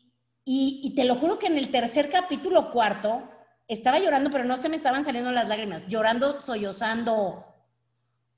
[0.52, 3.22] y, te lo juro que en el tercer capítulo cuarto
[3.68, 7.46] estaba llorando, pero no se me estaban saliendo las lágrimas, llorando, sollozando.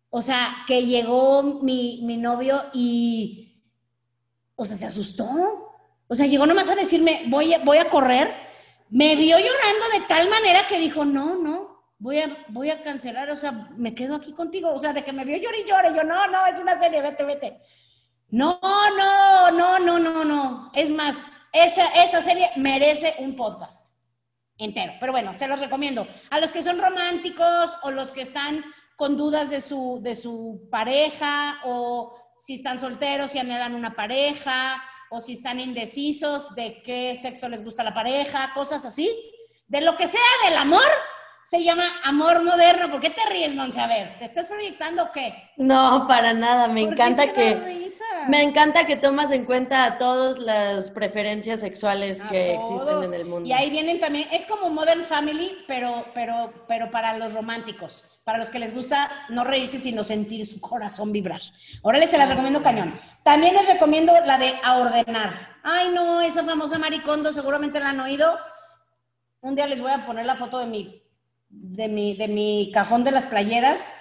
[0.09, 3.63] O sea, que llegó mi, mi novio y,
[4.57, 5.71] o sea, se asustó.
[6.05, 8.33] O sea, llegó nomás a decirme, voy voy a correr.
[8.89, 13.29] Me vio llorando de tal manera que dijo, no, no, voy a, voy a cancelar,
[13.29, 14.73] o sea, me quedo aquí contigo.
[14.73, 17.01] O sea, de que me vio llorar y llore, yo, no, no, es una serie,
[17.01, 17.61] vete, vete.
[18.31, 20.71] No, no, no, no, no, no.
[20.75, 23.87] Es más, esa, esa serie merece un podcast
[24.57, 24.93] entero.
[24.99, 26.07] Pero bueno, se los recomiendo.
[26.29, 28.63] A los que son románticos o los que están
[28.95, 34.83] con dudas de su, de su pareja o si están solteros y anhelan una pareja
[35.09, 39.09] o si están indecisos de qué sexo les gusta la pareja, cosas así.
[39.67, 40.87] De lo que sea del amor,
[41.43, 42.89] se llama amor moderno.
[42.89, 43.81] ¿Por qué te ríes, Monse?
[43.81, 45.51] A ver, ¿te estás proyectando o qué?
[45.57, 46.67] No, para nada.
[46.67, 47.85] Me encanta que.
[48.27, 53.47] Me encanta que tomas en cuenta todas las preferencias sexuales que existen en el mundo.
[53.47, 58.37] Y ahí vienen también, es como Modern Family, pero, pero, pero para los románticos, para
[58.37, 61.41] los que les gusta no reírse, sino sentir su corazón vibrar.
[61.83, 62.99] Ahora les se las recomiendo cañón.
[63.23, 65.57] También les recomiendo la de A Ordenar.
[65.63, 68.37] Ay, no, esa famosa Maricondo, seguramente la han oído.
[69.41, 71.01] Un día les voy a poner la foto de mi
[71.51, 73.93] de mi, de mi cajón de las playeras.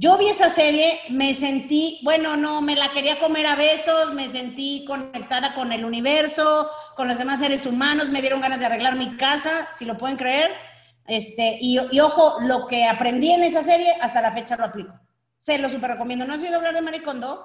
[0.00, 4.28] Yo vi esa serie, me sentí, bueno, no, me la quería comer a besos, me
[4.28, 8.94] sentí conectada con el universo, con los demás seres humanos, me dieron ganas de arreglar
[8.94, 10.52] mi casa, si lo pueden creer.
[11.08, 14.94] Este, y, y ojo, lo que aprendí en esa serie, hasta la fecha lo aplico.
[15.36, 16.24] Se lo super recomiendo.
[16.24, 17.44] ¿No has oído hablar de Maricondo?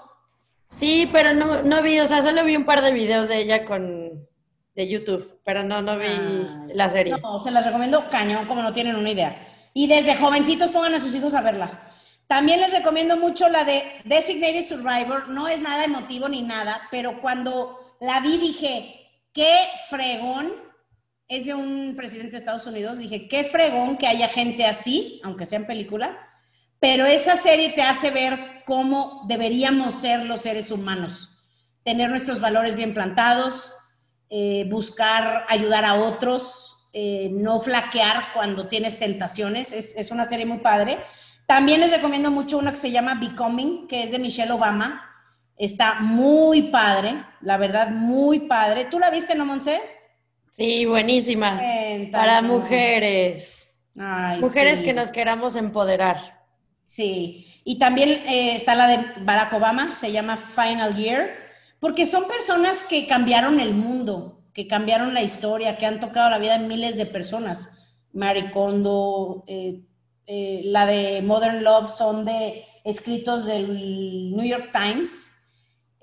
[0.68, 3.66] Sí, pero no, no vi, o sea, solo vi un par de videos de ella
[3.66, 4.28] con,
[4.76, 7.16] de YouTube, pero no, no vi ah, la serie.
[7.20, 9.48] No, se las recomiendo cañón, como no tienen una idea.
[9.74, 11.90] Y desde jovencitos pongan a sus hijos a verla.
[12.28, 15.30] También les recomiendo mucho la de Designated Survivor.
[15.30, 20.54] No es nada emotivo ni nada, pero cuando la vi dije, qué fregón.
[21.28, 23.00] Es de un presidente de Estados Unidos.
[23.00, 26.18] Dije, qué fregón que haya gente así, aunque sea en película.
[26.80, 31.40] Pero esa serie te hace ver cómo deberíamos ser los seres humanos.
[31.84, 33.74] Tener nuestros valores bien plantados,
[34.30, 39.72] eh, buscar ayudar a otros, eh, no flaquear cuando tienes tentaciones.
[39.72, 41.00] Es, una serie muy padre.
[41.46, 45.10] También les recomiendo mucho una que se llama Becoming, que es de Michelle Obama.
[45.58, 48.86] Está muy padre, la verdad, muy padre.
[48.86, 49.80] ¿Tú la viste, no, Monse?
[50.52, 51.60] Sí, buenísima.
[52.12, 53.72] Para mujeres.
[54.40, 56.44] mujeres que nos queramos empoderar.
[56.84, 61.44] Sí, y también eh, está la de Barack Obama, se llama Final Year
[61.84, 66.40] porque son personas que cambiaron el mundo, que cambiaron la historia, que han tocado la
[66.40, 67.94] vida de miles de personas.
[68.14, 69.82] Marie Kondo, eh,
[70.28, 75.52] eh, la de Modern Love son de escritos del New York Times,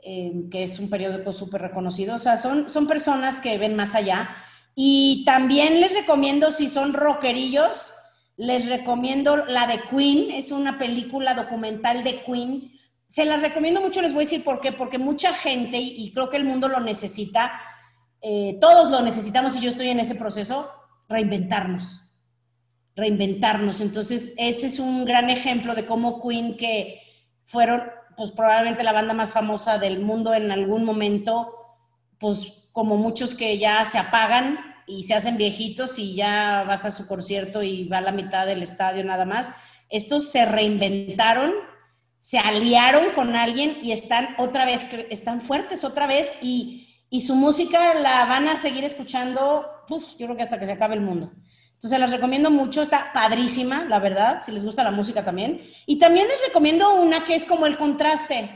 [0.03, 2.15] eh, que es un periódico súper reconocido.
[2.15, 4.31] O sea, son, son personas que ven más allá.
[4.75, 7.93] Y también les recomiendo, si son rockerillos,
[8.37, 12.71] les recomiendo la de Queen, es una película documental de Queen
[13.11, 16.29] se las recomiendo mucho, les voy a decir por qué, porque mucha gente, y creo
[16.29, 17.61] que el mundo lo necesita,
[18.23, 20.71] eh, todos lo necesitamos y yo estoy en ese proceso,
[21.09, 22.10] reinventarnos,
[23.01, 23.81] reinventarnos.
[23.81, 27.03] Entonces, ese es un gran ejemplo de cómo Queen, que
[27.47, 27.83] fueron
[28.17, 31.53] pues probablemente la banda más famosa del mundo en algún momento,
[32.19, 36.91] pues como muchos que ya se apagan y se hacen viejitos y ya vas a
[36.91, 39.51] su concierto y va a la mitad del estadio nada más,
[39.89, 41.53] estos se reinventaron
[42.21, 46.87] se aliaron con alguien y están otra vez, están fuertes otra vez y,
[47.27, 51.01] su música la van a seguir escuchando, yo creo que hasta que se acabe el
[51.01, 51.33] mundo.
[51.81, 55.63] Entonces las recomiendo mucho, está padrísima, la verdad, si les gusta la música también.
[55.87, 58.51] Y también les recomiendo una que es como el contraste.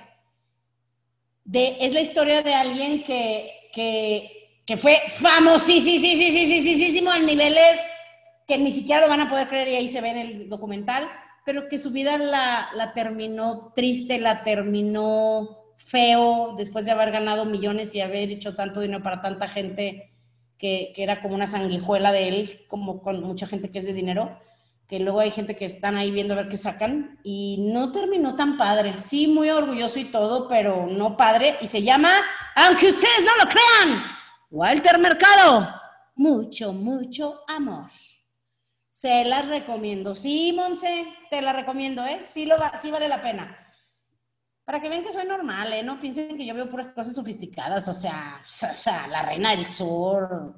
[1.45, 7.81] De, es la historia de alguien que, que, que fue famosísimo a niveles
[8.47, 11.09] que ni siquiera lo van a poder creer y ahí se ve en el documental
[11.45, 17.95] pero que su vida la, terminó triste, la terminó feo después de haber ganado millones
[17.95, 20.14] y haber hecho tanto dinero para tanta gente
[20.65, 24.41] que, era como una sanguijuela de él, como con mucha gente que es de dinero,
[24.89, 28.35] que luego hay gente que están ahí viendo a ver qué sacan y no terminó
[28.35, 28.99] tan padre.
[28.99, 31.57] Sí, muy orgulloso y todo, pero no padre.
[31.61, 32.15] Y se llama,
[32.55, 34.05] aunque ustedes no lo crean,
[34.51, 35.69] Walter Mercado.
[36.15, 37.91] Mucho, mucho amor.
[38.91, 40.15] Se las recomiendo.
[40.15, 42.23] Sí, Monse, te la recomiendo, ¿eh?
[42.25, 43.64] Sí, lo sí vale la pena.
[44.65, 45.83] Para que vean que soy normal, ¿eh?
[45.83, 49.67] No piensen que yo veo puras cosas sofisticadas, o sea, o sea, la Reina del
[49.67, 50.55] Sur,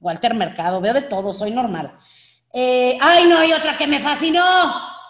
[0.00, 1.96] Walter Mercado, veo de todo, soy normal.
[2.52, 4.44] Eh, ay, no, hay otra que me fascinó.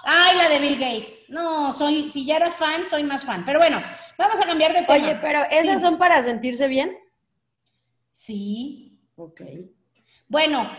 [0.05, 1.27] Ay, la de Bill Gates.
[1.31, 3.45] No, soy, si ya era fan, soy más fan.
[3.45, 3.83] Pero bueno,
[4.19, 4.93] vamos a cambiar de tema.
[4.95, 6.99] Oye, pero ¿esas son para sentirse bien?
[8.11, 8.99] Sí.
[9.17, 9.41] Ok.
[10.29, 10.71] Bueno,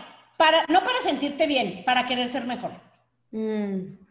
[0.68, 2.72] no para sentirte bien, para querer ser mejor.
[3.30, 4.05] Mm.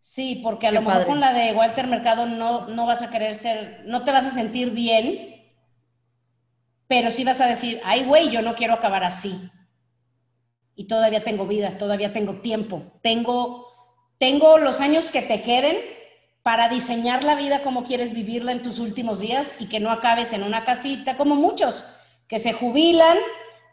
[0.00, 3.34] Sí, porque a lo mejor con la de Walter Mercado no, no vas a querer
[3.34, 5.30] ser, no te vas a sentir bien,
[6.88, 9.50] pero sí vas a decir, ay, güey, yo no quiero acabar así.
[10.74, 13.68] Y todavía tengo vida, todavía tengo tiempo, tengo,
[14.18, 15.76] tengo los años que te queden
[16.42, 20.32] para diseñar la vida como quieres vivirla en tus últimos días y que no acabes
[20.32, 23.18] en una casita como muchos que se jubilan,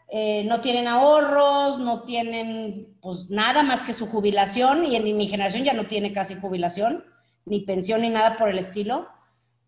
[0.08, 5.26] eh, no tienen ahorros, no tienen pues nada más que su jubilación y en mi
[5.26, 7.04] generación ya no tiene casi jubilación,
[7.44, 9.08] ni pensión ni nada por el estilo.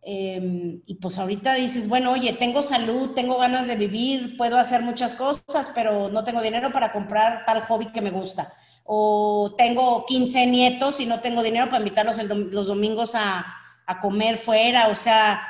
[0.02, 4.80] Em, y pues ahorita dices, bueno, oye, tengo salud, tengo ganas de vivir, puedo hacer
[4.82, 8.52] muchas cosas, pero no tengo dinero para comprar tal hobby que me gusta
[8.92, 13.46] o tengo 15 nietos y no tengo dinero para invitarlos los domingos a,
[13.86, 15.46] a comer fuera, o sea,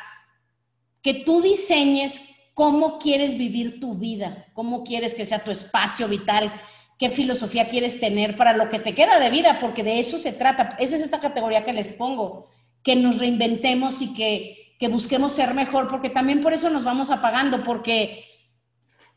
[1.03, 6.53] que tú diseñes cómo quieres vivir tu vida, cómo quieres que sea tu espacio vital,
[6.99, 10.35] qué filosofía quieres tener para lo que te queda de vida, porque de eso se
[10.35, 10.77] trata.
[10.79, 12.49] Esa es esta categoría que les pongo,
[12.83, 17.11] que nos reinventemos y que, que busquemos ser mejor, porque también por eso nos vamos
[17.11, 18.27] apagando, porque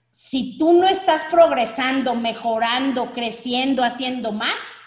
[0.10, 4.86] si tú no estás progresando, mejorando, creciendo, haciendo más,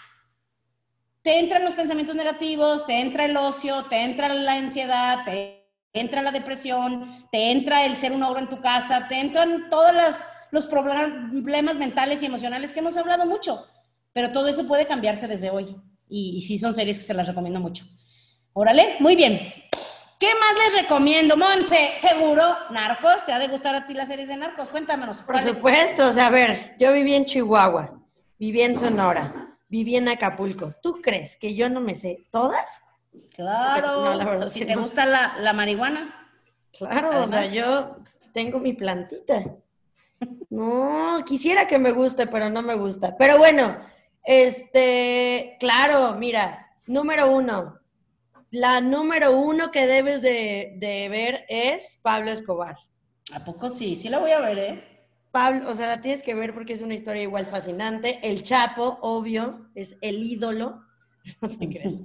[1.21, 5.56] te entran los pensamientos negativos, te entra el ocio, te entra la ansiedad, te
[5.93, 9.93] entra la depresión, te entra el ser un ogro en tu casa, te entran todos
[10.51, 13.65] los problemas mentales y emocionales que hemos hablado mucho,
[14.13, 15.75] pero todo eso puede cambiarse desde hoy.
[16.09, 17.85] Y, y sí son series que se las recomiendo mucho.
[18.53, 19.39] Órale, muy bien.
[20.19, 21.91] ¿Qué más les recomiendo, Monse?
[21.99, 24.69] Seguro, Narcos, ¿te ha de gustar a ti las series de Narcos?
[24.69, 25.17] Cuéntanos.
[25.17, 28.01] Por supuesto, o sea, a ver, yo viví en Chihuahua,
[28.39, 29.31] viví en Sonora,
[29.69, 30.71] viví en Acapulco.
[30.81, 32.65] ¿Tú crees que yo no me sé todas?
[33.33, 36.31] Claro, no, la verdad si te gusta la, marihuana.
[36.77, 37.97] Claro, o sea, yo
[38.33, 39.43] tengo mi plantita.
[40.49, 43.15] No, quisiera que me guste, pero no me gusta.
[43.17, 43.77] Pero bueno,
[44.23, 47.79] este, claro, mira, número uno,
[48.51, 52.77] la número uno que debes de, ver es Pablo Escobar.
[53.33, 53.95] ¿A poco sí?
[53.95, 55.07] Sí la voy a ver, ¿eh?
[55.31, 58.19] Pablo, o sea, la tienes que ver porque es una historia igual fascinante.
[58.23, 60.81] El Chapo, obvio, es el ídolo.
[61.41, 62.01] No te crees.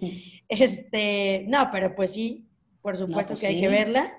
[0.48, 2.44] Este, no, pero pues sí,
[2.80, 4.12] por supuesto pues que hay que verla.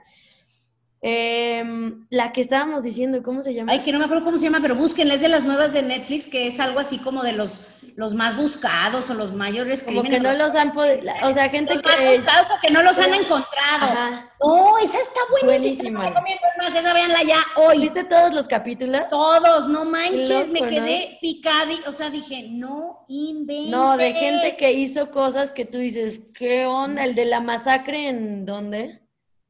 [1.05, 3.73] Em, la que estábamos diciendo, ¿cómo se llama?
[3.73, 5.81] Ay, que no me acuerdo cómo se llama, pero búsquenla, es de las nuevas de
[5.81, 10.03] Netflix, que es algo así como de los, los más buscados o los mayores Como
[10.03, 11.89] que no los, han podido, o sea, gente los que...
[11.89, 14.29] más buscados o que no los han encontrado.
[14.39, 16.09] Oh, esa está buenísima.
[16.09, 17.79] más, esa véanla ya hoy.
[17.79, 19.03] ¿Viste todos los capítulos?
[19.09, 23.71] Todos, no manches, me quedé picada, o sea, dije, no inventes.
[23.71, 27.03] No, de gente que hizo cosas que tú dices, ¿qué onda?
[27.03, 29.03] El de la masacre en dónde?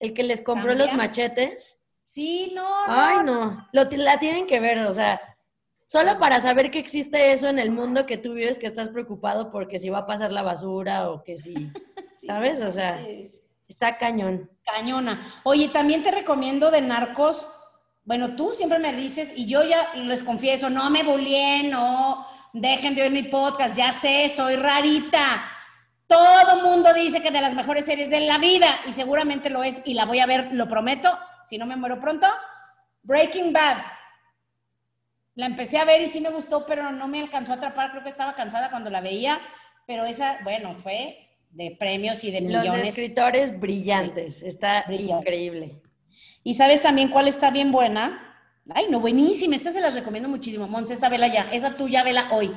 [0.03, 1.79] el que les compró los machetes.
[2.01, 2.67] Sí, no.
[2.87, 3.65] Ay, no.
[3.71, 5.32] Lo, la tienen que ver, o sea,
[5.93, 9.51] solo para saber que existe eso en el mundo que tú vives, que estás preocupado
[9.51, 11.53] porque si va a pasar la basura o que si,
[12.25, 12.61] ¿sabes?
[12.61, 12.99] O sea,
[13.67, 14.49] está cañón.
[14.65, 15.39] Cañona.
[15.43, 17.47] Oye, también te recomiendo de Narcos.
[18.05, 22.95] Bueno, tú siempre me dices, y yo ya les confieso, no me bulleen, no dejen
[22.95, 25.47] de oír mi podcast, ya sé, soy rarita
[26.07, 29.81] todo mundo dice que de las mejores series de la vida, y seguramente lo es,
[29.85, 32.27] y la voy a ver, lo prometo, si no me muero pronto.
[33.01, 33.77] Breaking Bad.
[35.35, 37.91] La empecé a ver y sí me gustó, pero no me alcanzó a atrapar.
[37.91, 39.39] Creo que estaba cansada cuando la veía,
[39.87, 42.71] pero esa, bueno, fue de premios y de millones.
[42.71, 45.81] Los escritores brillantes, está increíble.
[46.43, 48.29] ¿Y sabes también cuál está bien buena?
[48.73, 50.67] Ay, no, buenísima, esta se las recomiendo muchísimo.
[50.67, 52.53] Monse, esta vela ya, esa tuya vela hoy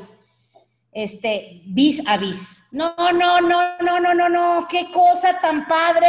[0.97, 2.69] este, vis a vis.
[2.73, 6.09] No, no, no, no, no, no, no, qué cosa tan padre.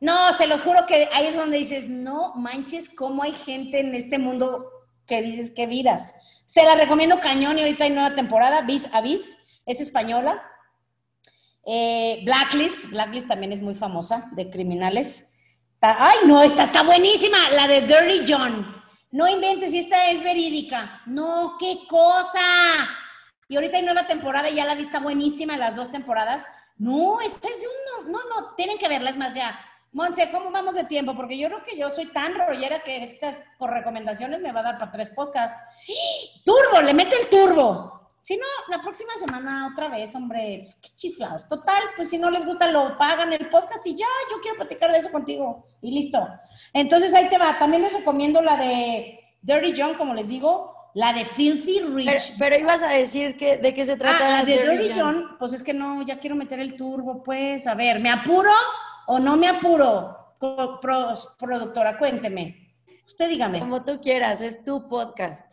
[0.00, 3.92] No, se los juro que ahí es donde dices, no manches, cómo hay gente en
[3.96, 4.70] este mundo
[5.10, 6.14] que dices que vidas.
[6.46, 10.40] Se la recomiendo cañón y ahorita hay nueva temporada, vis a vis, es española.
[11.66, 15.34] Eh, Blacklist, Blacklist también es muy famosa, de criminales.
[15.80, 18.82] Ay, no, esta está buenísima, la de Dirty John.
[19.10, 21.02] No inventes, esta es verídica.
[21.06, 22.40] No, qué cosa.
[23.48, 26.46] Y ahorita hay nueva temporada y ya la vista buenísima, las dos temporadas.
[26.78, 27.66] No, esta es
[28.04, 29.58] un, no, no, tienen que verla, es más, ya.
[29.92, 31.16] Monse, ¿cómo vamos de tiempo?
[31.16, 34.64] Porque yo creo que yo soy tan rollera que estas por recomendaciones me va a
[34.64, 35.60] dar para tres podcasts.
[36.44, 36.80] ¡Turbo!
[36.80, 38.00] Le meto el turbo.
[38.22, 41.48] Si no, la próxima semana otra vez, hombre, pues, qué chiflados.
[41.48, 44.92] Total, pues si no les gusta, lo pagan el podcast y ya, yo quiero platicar
[44.92, 45.66] de eso contigo.
[45.82, 46.24] Y listo.
[46.72, 47.58] Entonces ahí te va.
[47.58, 52.36] También les recomiendo la de Dirty John, como les digo, la de Filthy Rich.
[52.38, 54.18] Pero, ibas a decir que, de qué se trata.
[54.20, 57.66] Ah, la de Dirty John, pues es que no, ya quiero meter el turbo, pues.
[57.66, 58.52] A ver, ¿me apuro
[59.10, 60.16] o no me apuro?
[61.38, 62.74] productora, cuénteme.
[63.06, 63.58] Usted dígame.
[63.58, 65.44] Como tú quieras, es tu podcast.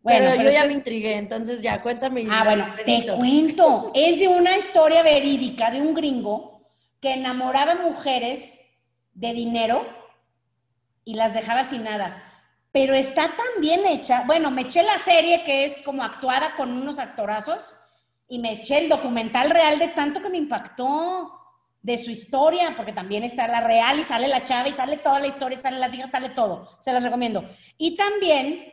[0.00, 2.26] Bueno, pero, yo ya me intrigué, entonces ya, cuéntame.
[2.28, 3.92] Ah, bueno, te cuento.
[3.94, 8.68] Es de una historia verídica de un gringo que enamoraba mujeres
[9.14, 9.86] de dinero
[11.04, 12.30] y las dejaba sin nada
[12.72, 14.24] pero está tan bien hecha.
[14.26, 17.76] Bueno, me eché la serie que es como actuada con unos actorazos
[18.26, 21.41] y me eché el documental real de tanto que me impactó.
[21.82, 25.18] De su historia, porque también está la real y sale la chava y sale toda
[25.18, 26.76] la historia, sale las hijas, sale todo.
[26.80, 27.44] Se las recomiendo.
[27.76, 28.72] Y también,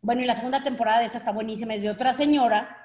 [0.00, 2.76] bueno, y la segunda temporada de esa está buenísima, es de otra señora.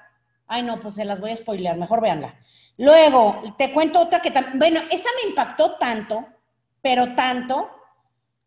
[0.46, 2.34] Ay, no, pues se las voy a spoilear, mejor véanla.
[2.76, 6.26] Luego, te cuento otra que también, bueno, esta me impactó tanto,
[6.82, 7.70] pero tanto,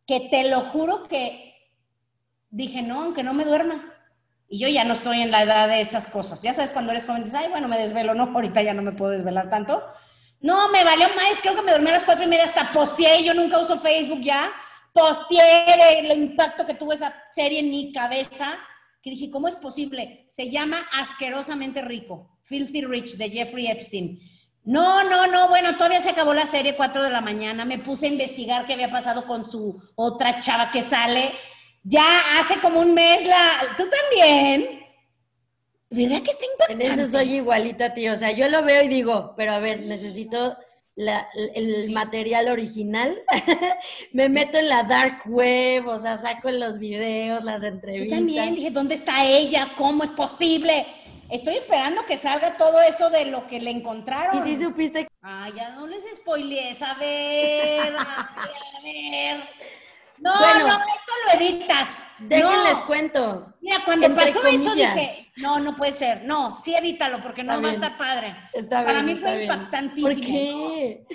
[0.05, 1.55] que te lo juro que
[2.51, 3.93] dije, no, aunque no me duerma.
[4.47, 6.43] Y yo ya no estoy en la edad de esas cosas.
[6.43, 8.91] Ya sabes, cuando eres joven, dices, ay, bueno, me desvelo, no, ahorita ya no me
[8.91, 9.83] puedo desvelar tanto.
[10.41, 13.23] No, me valió más, creo que me dormí a las cuatro y media, hasta posteé,
[13.23, 14.51] yo nunca uso Facebook ya,
[14.93, 18.57] posteé el impacto que tuvo esa serie en mi cabeza,
[19.01, 20.25] que dije, ¿cómo es posible?
[20.29, 24.19] Se llama Asquerosamente Rico, Filthy Rich, de Jeffrey Epstein.
[24.63, 28.07] No, no, no, bueno, todavía se acabó la serie, cuatro de la mañana, me puse
[28.07, 31.33] a investigar qué había pasado con su otra chava que sale,
[31.83, 32.03] ya
[32.39, 33.75] hace como un mes la...
[33.77, 34.84] ¿Tú también?
[35.95, 36.85] ¿Verdad que está impactante?
[36.85, 38.13] En eso soy igualita, tío.
[38.13, 40.57] O sea, yo lo veo y digo, pero a ver, necesito
[40.97, 43.17] el material original.
[44.13, 48.09] me meto en la dark web, o sea, saco los videos, las entrevistas.
[48.09, 49.71] Yo también dije, ¿dónde está ella?
[49.77, 50.85] ¿Cómo es posible?
[51.29, 54.47] Estoy esperando que salga todo eso de lo que le encontraron.
[54.47, 55.07] ¿Y si supiste?
[55.21, 59.43] Ay, ya no les spoilees, a ver, a ver.
[60.17, 61.97] No, no, esto lo editas.
[62.19, 63.53] Déjenles cuento.
[63.61, 66.23] Mira, cuando pasó eso dije, no, no puede ser.
[66.23, 68.35] No, sí edítalo porque no va a estar padre.
[68.69, 70.07] Para mí fue impactantísimo.
[70.07, 71.05] ¿Por qué?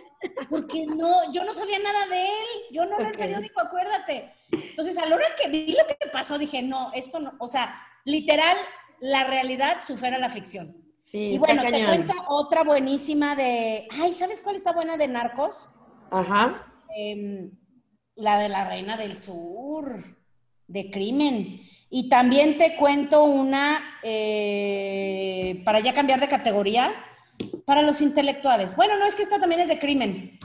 [0.50, 2.46] Porque no, yo no sabía nada de él.
[2.72, 4.34] Yo no leo el periódico, acuérdate.
[4.52, 7.80] Entonces, a la hora que vi lo que pasó, dije, no, esto no, o sea,
[8.04, 8.56] literal,
[9.00, 10.76] la realidad supera la ficción.
[11.02, 15.70] Sí, y bueno, te cuento otra buenísima de, ay, ¿sabes cuál está buena de Narcos?
[16.10, 16.66] Ajá.
[16.96, 17.50] Eh,
[18.20, 20.04] la de la Reina del Sur,
[20.68, 21.62] de crimen.
[21.88, 26.92] Y también te cuento una, eh, para ya cambiar de categoría,
[27.64, 28.76] para los intelectuales.
[28.76, 30.38] Bueno, no es que esta también es de crimen.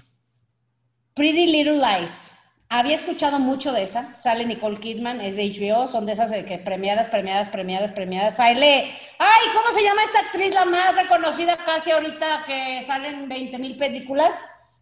[1.14, 2.32] Pretty Little Lies.
[2.68, 4.16] Había escuchado mucho de esa.
[4.16, 8.38] Sale Nicole Kidman, es de HBO, son de esas que premiadas, premiadas, premiadas, premiadas.
[8.38, 13.58] Sale, ay, ¿cómo se llama esta actriz la más reconocida casi ahorita que salen 20
[13.60, 14.34] mil películas?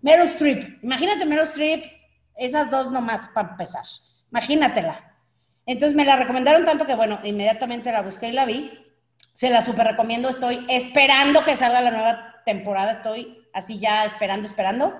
[0.01, 0.81] Meryl Streep.
[0.83, 2.02] Imagínate Meryl Streep
[2.35, 3.83] esas dos nomás para empezar.
[4.31, 5.13] Imagínatela.
[5.65, 8.71] Entonces me la recomendaron tanto que, bueno, inmediatamente la busqué y la vi.
[9.31, 10.29] Se la super recomiendo.
[10.29, 12.91] Estoy esperando que salga la nueva temporada.
[12.91, 14.93] Estoy así ya esperando, esperando.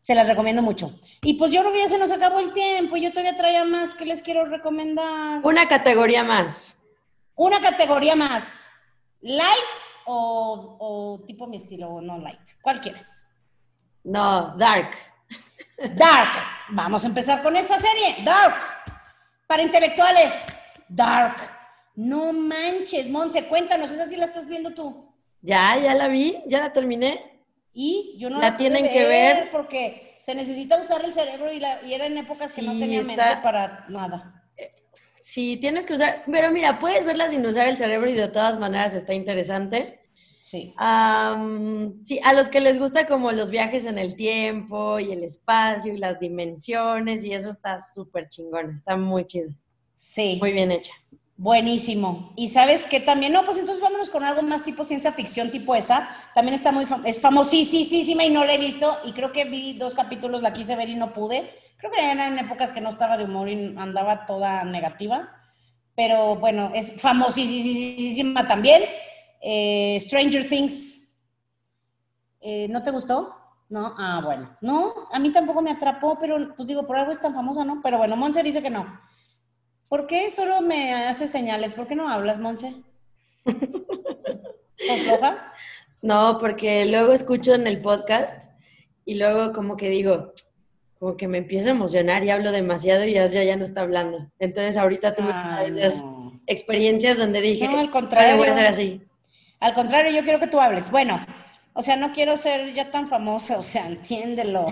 [0.00, 0.92] Se las recomiendo mucho.
[1.22, 2.96] Y pues yo creo que ya se nos acabó el tiempo.
[2.96, 5.40] Yo todavía traía más que les quiero recomendar.
[5.42, 6.74] Una categoría más.
[7.34, 8.66] Una categoría más.
[9.20, 9.48] ¿Light
[10.06, 12.40] o, o tipo mi estilo o no light?
[12.62, 13.26] ¿Cuál quieres?
[14.04, 14.96] No, dark.
[15.96, 16.32] Dark.
[16.68, 18.16] Vamos a empezar con esa serie.
[18.24, 18.60] Dark.
[19.46, 20.46] Para intelectuales.
[20.88, 21.36] Dark.
[21.94, 25.12] No manches, Monse, cuéntanos, esa sí la estás viendo tú.
[25.42, 27.42] Ya, ya la vi, ya la terminé.
[27.72, 31.82] Y yo no la, tienen que ver porque se necesita usar el cerebro y, la,
[31.82, 34.44] y era en épocas que no tenía mente para nada.
[35.20, 38.58] Sí, tienes que usar, pero mira, puedes verla sin usar el cerebro y de todas
[38.58, 39.99] maneras está interesante.
[40.40, 40.74] Sí.
[42.04, 45.92] sí, a los que les gusta como los viajes en el tiempo y el espacio
[45.92, 49.50] y las dimensiones y eso está súper chingón, está muy chido.
[49.96, 50.38] Sí.
[50.40, 50.92] Muy bien hecha.
[51.36, 52.32] Buenísimo.
[52.36, 55.74] Y sabes que también, no, pues entonces vámonos con algo más tipo ciencia ficción, tipo
[55.74, 56.08] esa.
[56.34, 58.98] También está muy, es famosísima y no la he visto.
[59.04, 61.50] Y creo que vi dos capítulos, la quise ver y no pude.
[61.78, 65.30] Creo que eran en épocas que no estaba de humor y andaba toda negativa.
[65.94, 68.82] Pero bueno, es famosísima también.
[69.40, 71.14] Eh, Stranger Things,
[72.40, 73.34] eh, ¿no te gustó?
[73.68, 74.56] No, ah, bueno.
[74.60, 77.80] No, a mí tampoco me atrapó, pero pues digo, por algo es tan famosa, ¿no?
[77.82, 79.00] Pero bueno, Monse dice que no.
[79.88, 81.74] ¿Por qué solo me hace señales?
[81.74, 82.74] ¿Por qué no hablas, Monse?
[85.04, 85.52] floja?
[86.02, 88.50] No, porque luego escucho en el podcast
[89.04, 90.32] y luego como que digo,
[90.98, 94.30] como que me empiezo a emocionar y hablo demasiado y ya, ya no está hablando.
[94.38, 95.32] Entonces ahorita tuve
[95.66, 96.04] esas
[96.46, 99.02] experiencias donde dije, no, al contrario, voy a hacer así.
[99.60, 100.90] Al contrario, yo quiero que tú hables.
[100.90, 101.24] Bueno,
[101.72, 104.66] o sea, no quiero ser ya tan famosa, o sea, entiéndelo.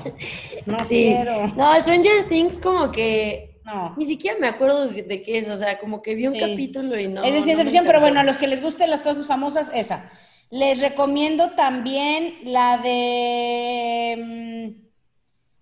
[0.66, 1.48] No quiero.
[1.48, 3.94] No, Stranger Things como que no.
[3.98, 7.06] Ni siquiera me acuerdo de qué es, o sea, como que vi un capítulo y
[7.06, 7.22] no.
[7.22, 10.10] Es de ciencia ficción, pero bueno, a los que les gusten las cosas famosas, esa.
[10.50, 14.16] Les recomiendo también la de.
[14.16, 14.88] Mm,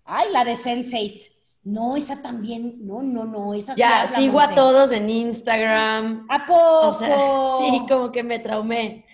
[0.05, 1.33] ay, la de Sense8.
[1.65, 6.29] No, esa también, no, no, no, esa Ya, sigo a todos en Instagram.
[6.29, 6.89] ¿A poco?
[6.91, 7.19] O sea,
[7.59, 9.05] sí, como que me traumé.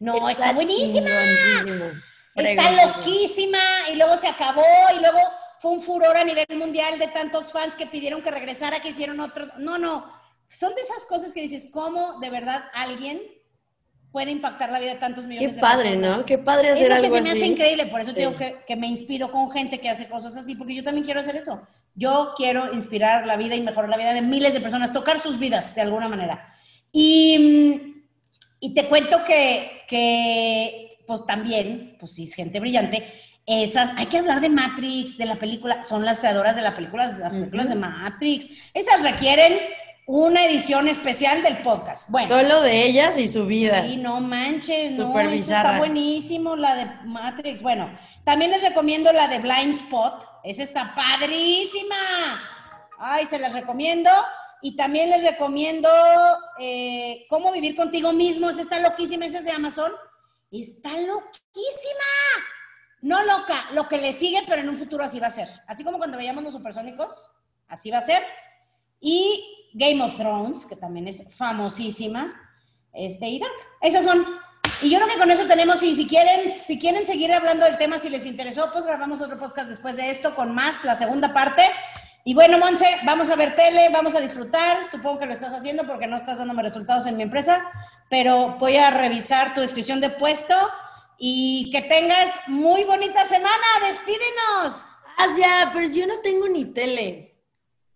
[0.00, 1.10] No, está, buenísima.
[2.34, 3.58] Está loquísima
[3.92, 4.64] y luego se acabó
[4.96, 5.18] y luego
[5.60, 9.20] fue un furor a nivel mundial de tantos fans que pidieron que regresara, que hicieron
[9.20, 9.48] otro.
[9.58, 10.10] No, no,
[10.48, 13.20] son de esas cosas que dices, ¿cómo de verdad alguien
[14.10, 15.82] puede impactar la vida de tantos millones de personas.
[15.82, 16.24] Qué padre, ¿no?
[16.24, 17.06] Qué padre hacer algo así.
[17.06, 19.50] Es lo que se me hace increíble, por eso digo que, que, me inspiro con
[19.50, 21.62] gente que hace cosas así, porque yo también quiero hacer eso.
[21.94, 25.38] Yo quiero inspirar la vida y mejorar la vida de miles de personas, tocar sus
[25.38, 26.44] vidas de alguna manera.
[26.92, 27.89] Y,
[28.60, 33.06] y te cuento que, que, pues también, pues sí, es gente brillante,
[33.46, 37.08] esas, hay que hablar de Matrix, de la película, son las creadoras de la película,
[37.08, 38.48] de las películas de Matrix.
[38.74, 39.58] Esas requieren
[40.06, 42.10] una edición especial del podcast.
[42.10, 42.28] Bueno.
[42.28, 43.86] Solo de ellas y su vida.
[43.86, 47.62] Y no manches, no, eso está buenísimo, la de Matrix.
[47.62, 47.90] Bueno,
[48.24, 51.96] también les recomiendo la de Blind Spot, esa está padrísima.
[52.98, 54.10] Ay, se las recomiendo.
[54.62, 55.88] Y también les recomiendo
[56.58, 59.92] eh, Cómo vivir contigo mismo, esa está loquísima, esa es de Amazon.
[60.50, 62.10] Está loquísima.
[63.02, 65.48] No loca, lo que le sigue, pero en un futuro así va a ser.
[65.66, 67.32] Así como cuando veíamos los supersónicos,
[67.66, 68.22] así va a ser.
[69.00, 72.34] Y Game of Thrones, que también es famosísima,
[72.92, 73.52] este, y Dark.
[73.80, 74.22] Esas son.
[74.82, 77.78] Y yo creo que con eso tenemos, y si quieren, si quieren seguir hablando del
[77.78, 81.32] tema, si les interesó, pues grabamos otro podcast después de esto con más, la segunda
[81.32, 81.62] parte.
[82.24, 84.84] Y bueno, Monse, vamos a ver tele, vamos a disfrutar.
[84.86, 87.70] Supongo que lo estás haciendo porque no estás dándome resultados en mi empresa,
[88.10, 90.54] pero voy a revisar tu descripción de puesto
[91.18, 93.64] y que tengas muy bonita semana.
[93.86, 95.00] Despídenos.
[95.16, 97.30] Ah, ya, pero yo no tengo ni tele.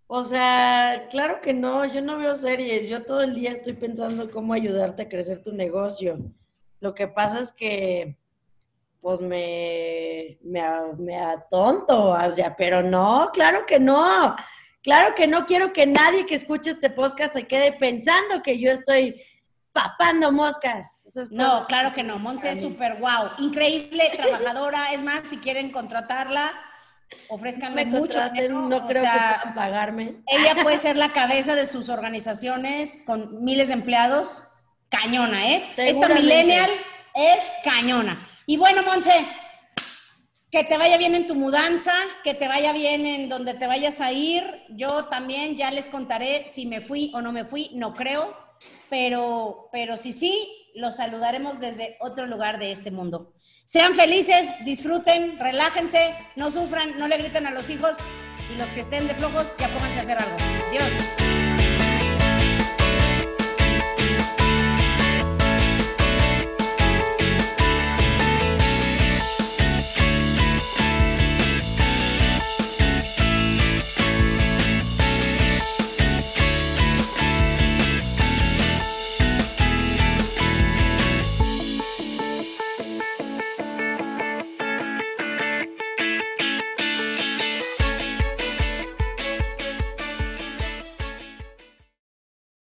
[0.06, 2.88] O sea, claro que no, yo no veo series.
[2.88, 6.18] Yo todo el día estoy pensando cómo ayudarte a crecer tu negocio.
[6.80, 8.18] Lo que pasa es que,
[9.04, 10.62] pues me, me,
[10.96, 14.34] me atonto, ya, pero no, claro que no.
[14.82, 18.70] Claro que no quiero que nadie que escuche este podcast se quede pensando que yo
[18.70, 19.22] estoy
[19.72, 21.02] papando moscas.
[21.30, 22.18] no, claro que no.
[22.18, 23.28] Monse es súper guau.
[23.36, 24.94] Increíble, trabajadora.
[24.94, 26.52] Es más, si quieren contratarla,
[27.28, 28.18] ofrezcanme mucho.
[28.48, 30.22] no creo que puedan pagarme.
[30.28, 34.50] Ella puede ser la cabeza de sus organizaciones con miles de empleados.
[34.88, 35.68] Cañona, ¿eh?
[35.76, 36.70] Esta millennial
[37.14, 38.30] es cañona.
[38.46, 39.26] Y bueno, Monse,
[40.50, 44.00] que te vaya bien en tu mudanza, que te vaya bien en donde te vayas
[44.00, 44.44] a ir.
[44.70, 48.44] Yo también ya les contaré si me fui o no me fui, no creo
[48.90, 53.32] pero, pero si sí, los saludaremos desde otro lugar de este mundo.
[53.66, 57.96] Sean felices, disfruten, relájense, no sufran, no le griten a los hijos
[58.52, 60.36] y los que estén de flojos ya pónganse a hacer algo.
[60.68, 61.23] Adiós.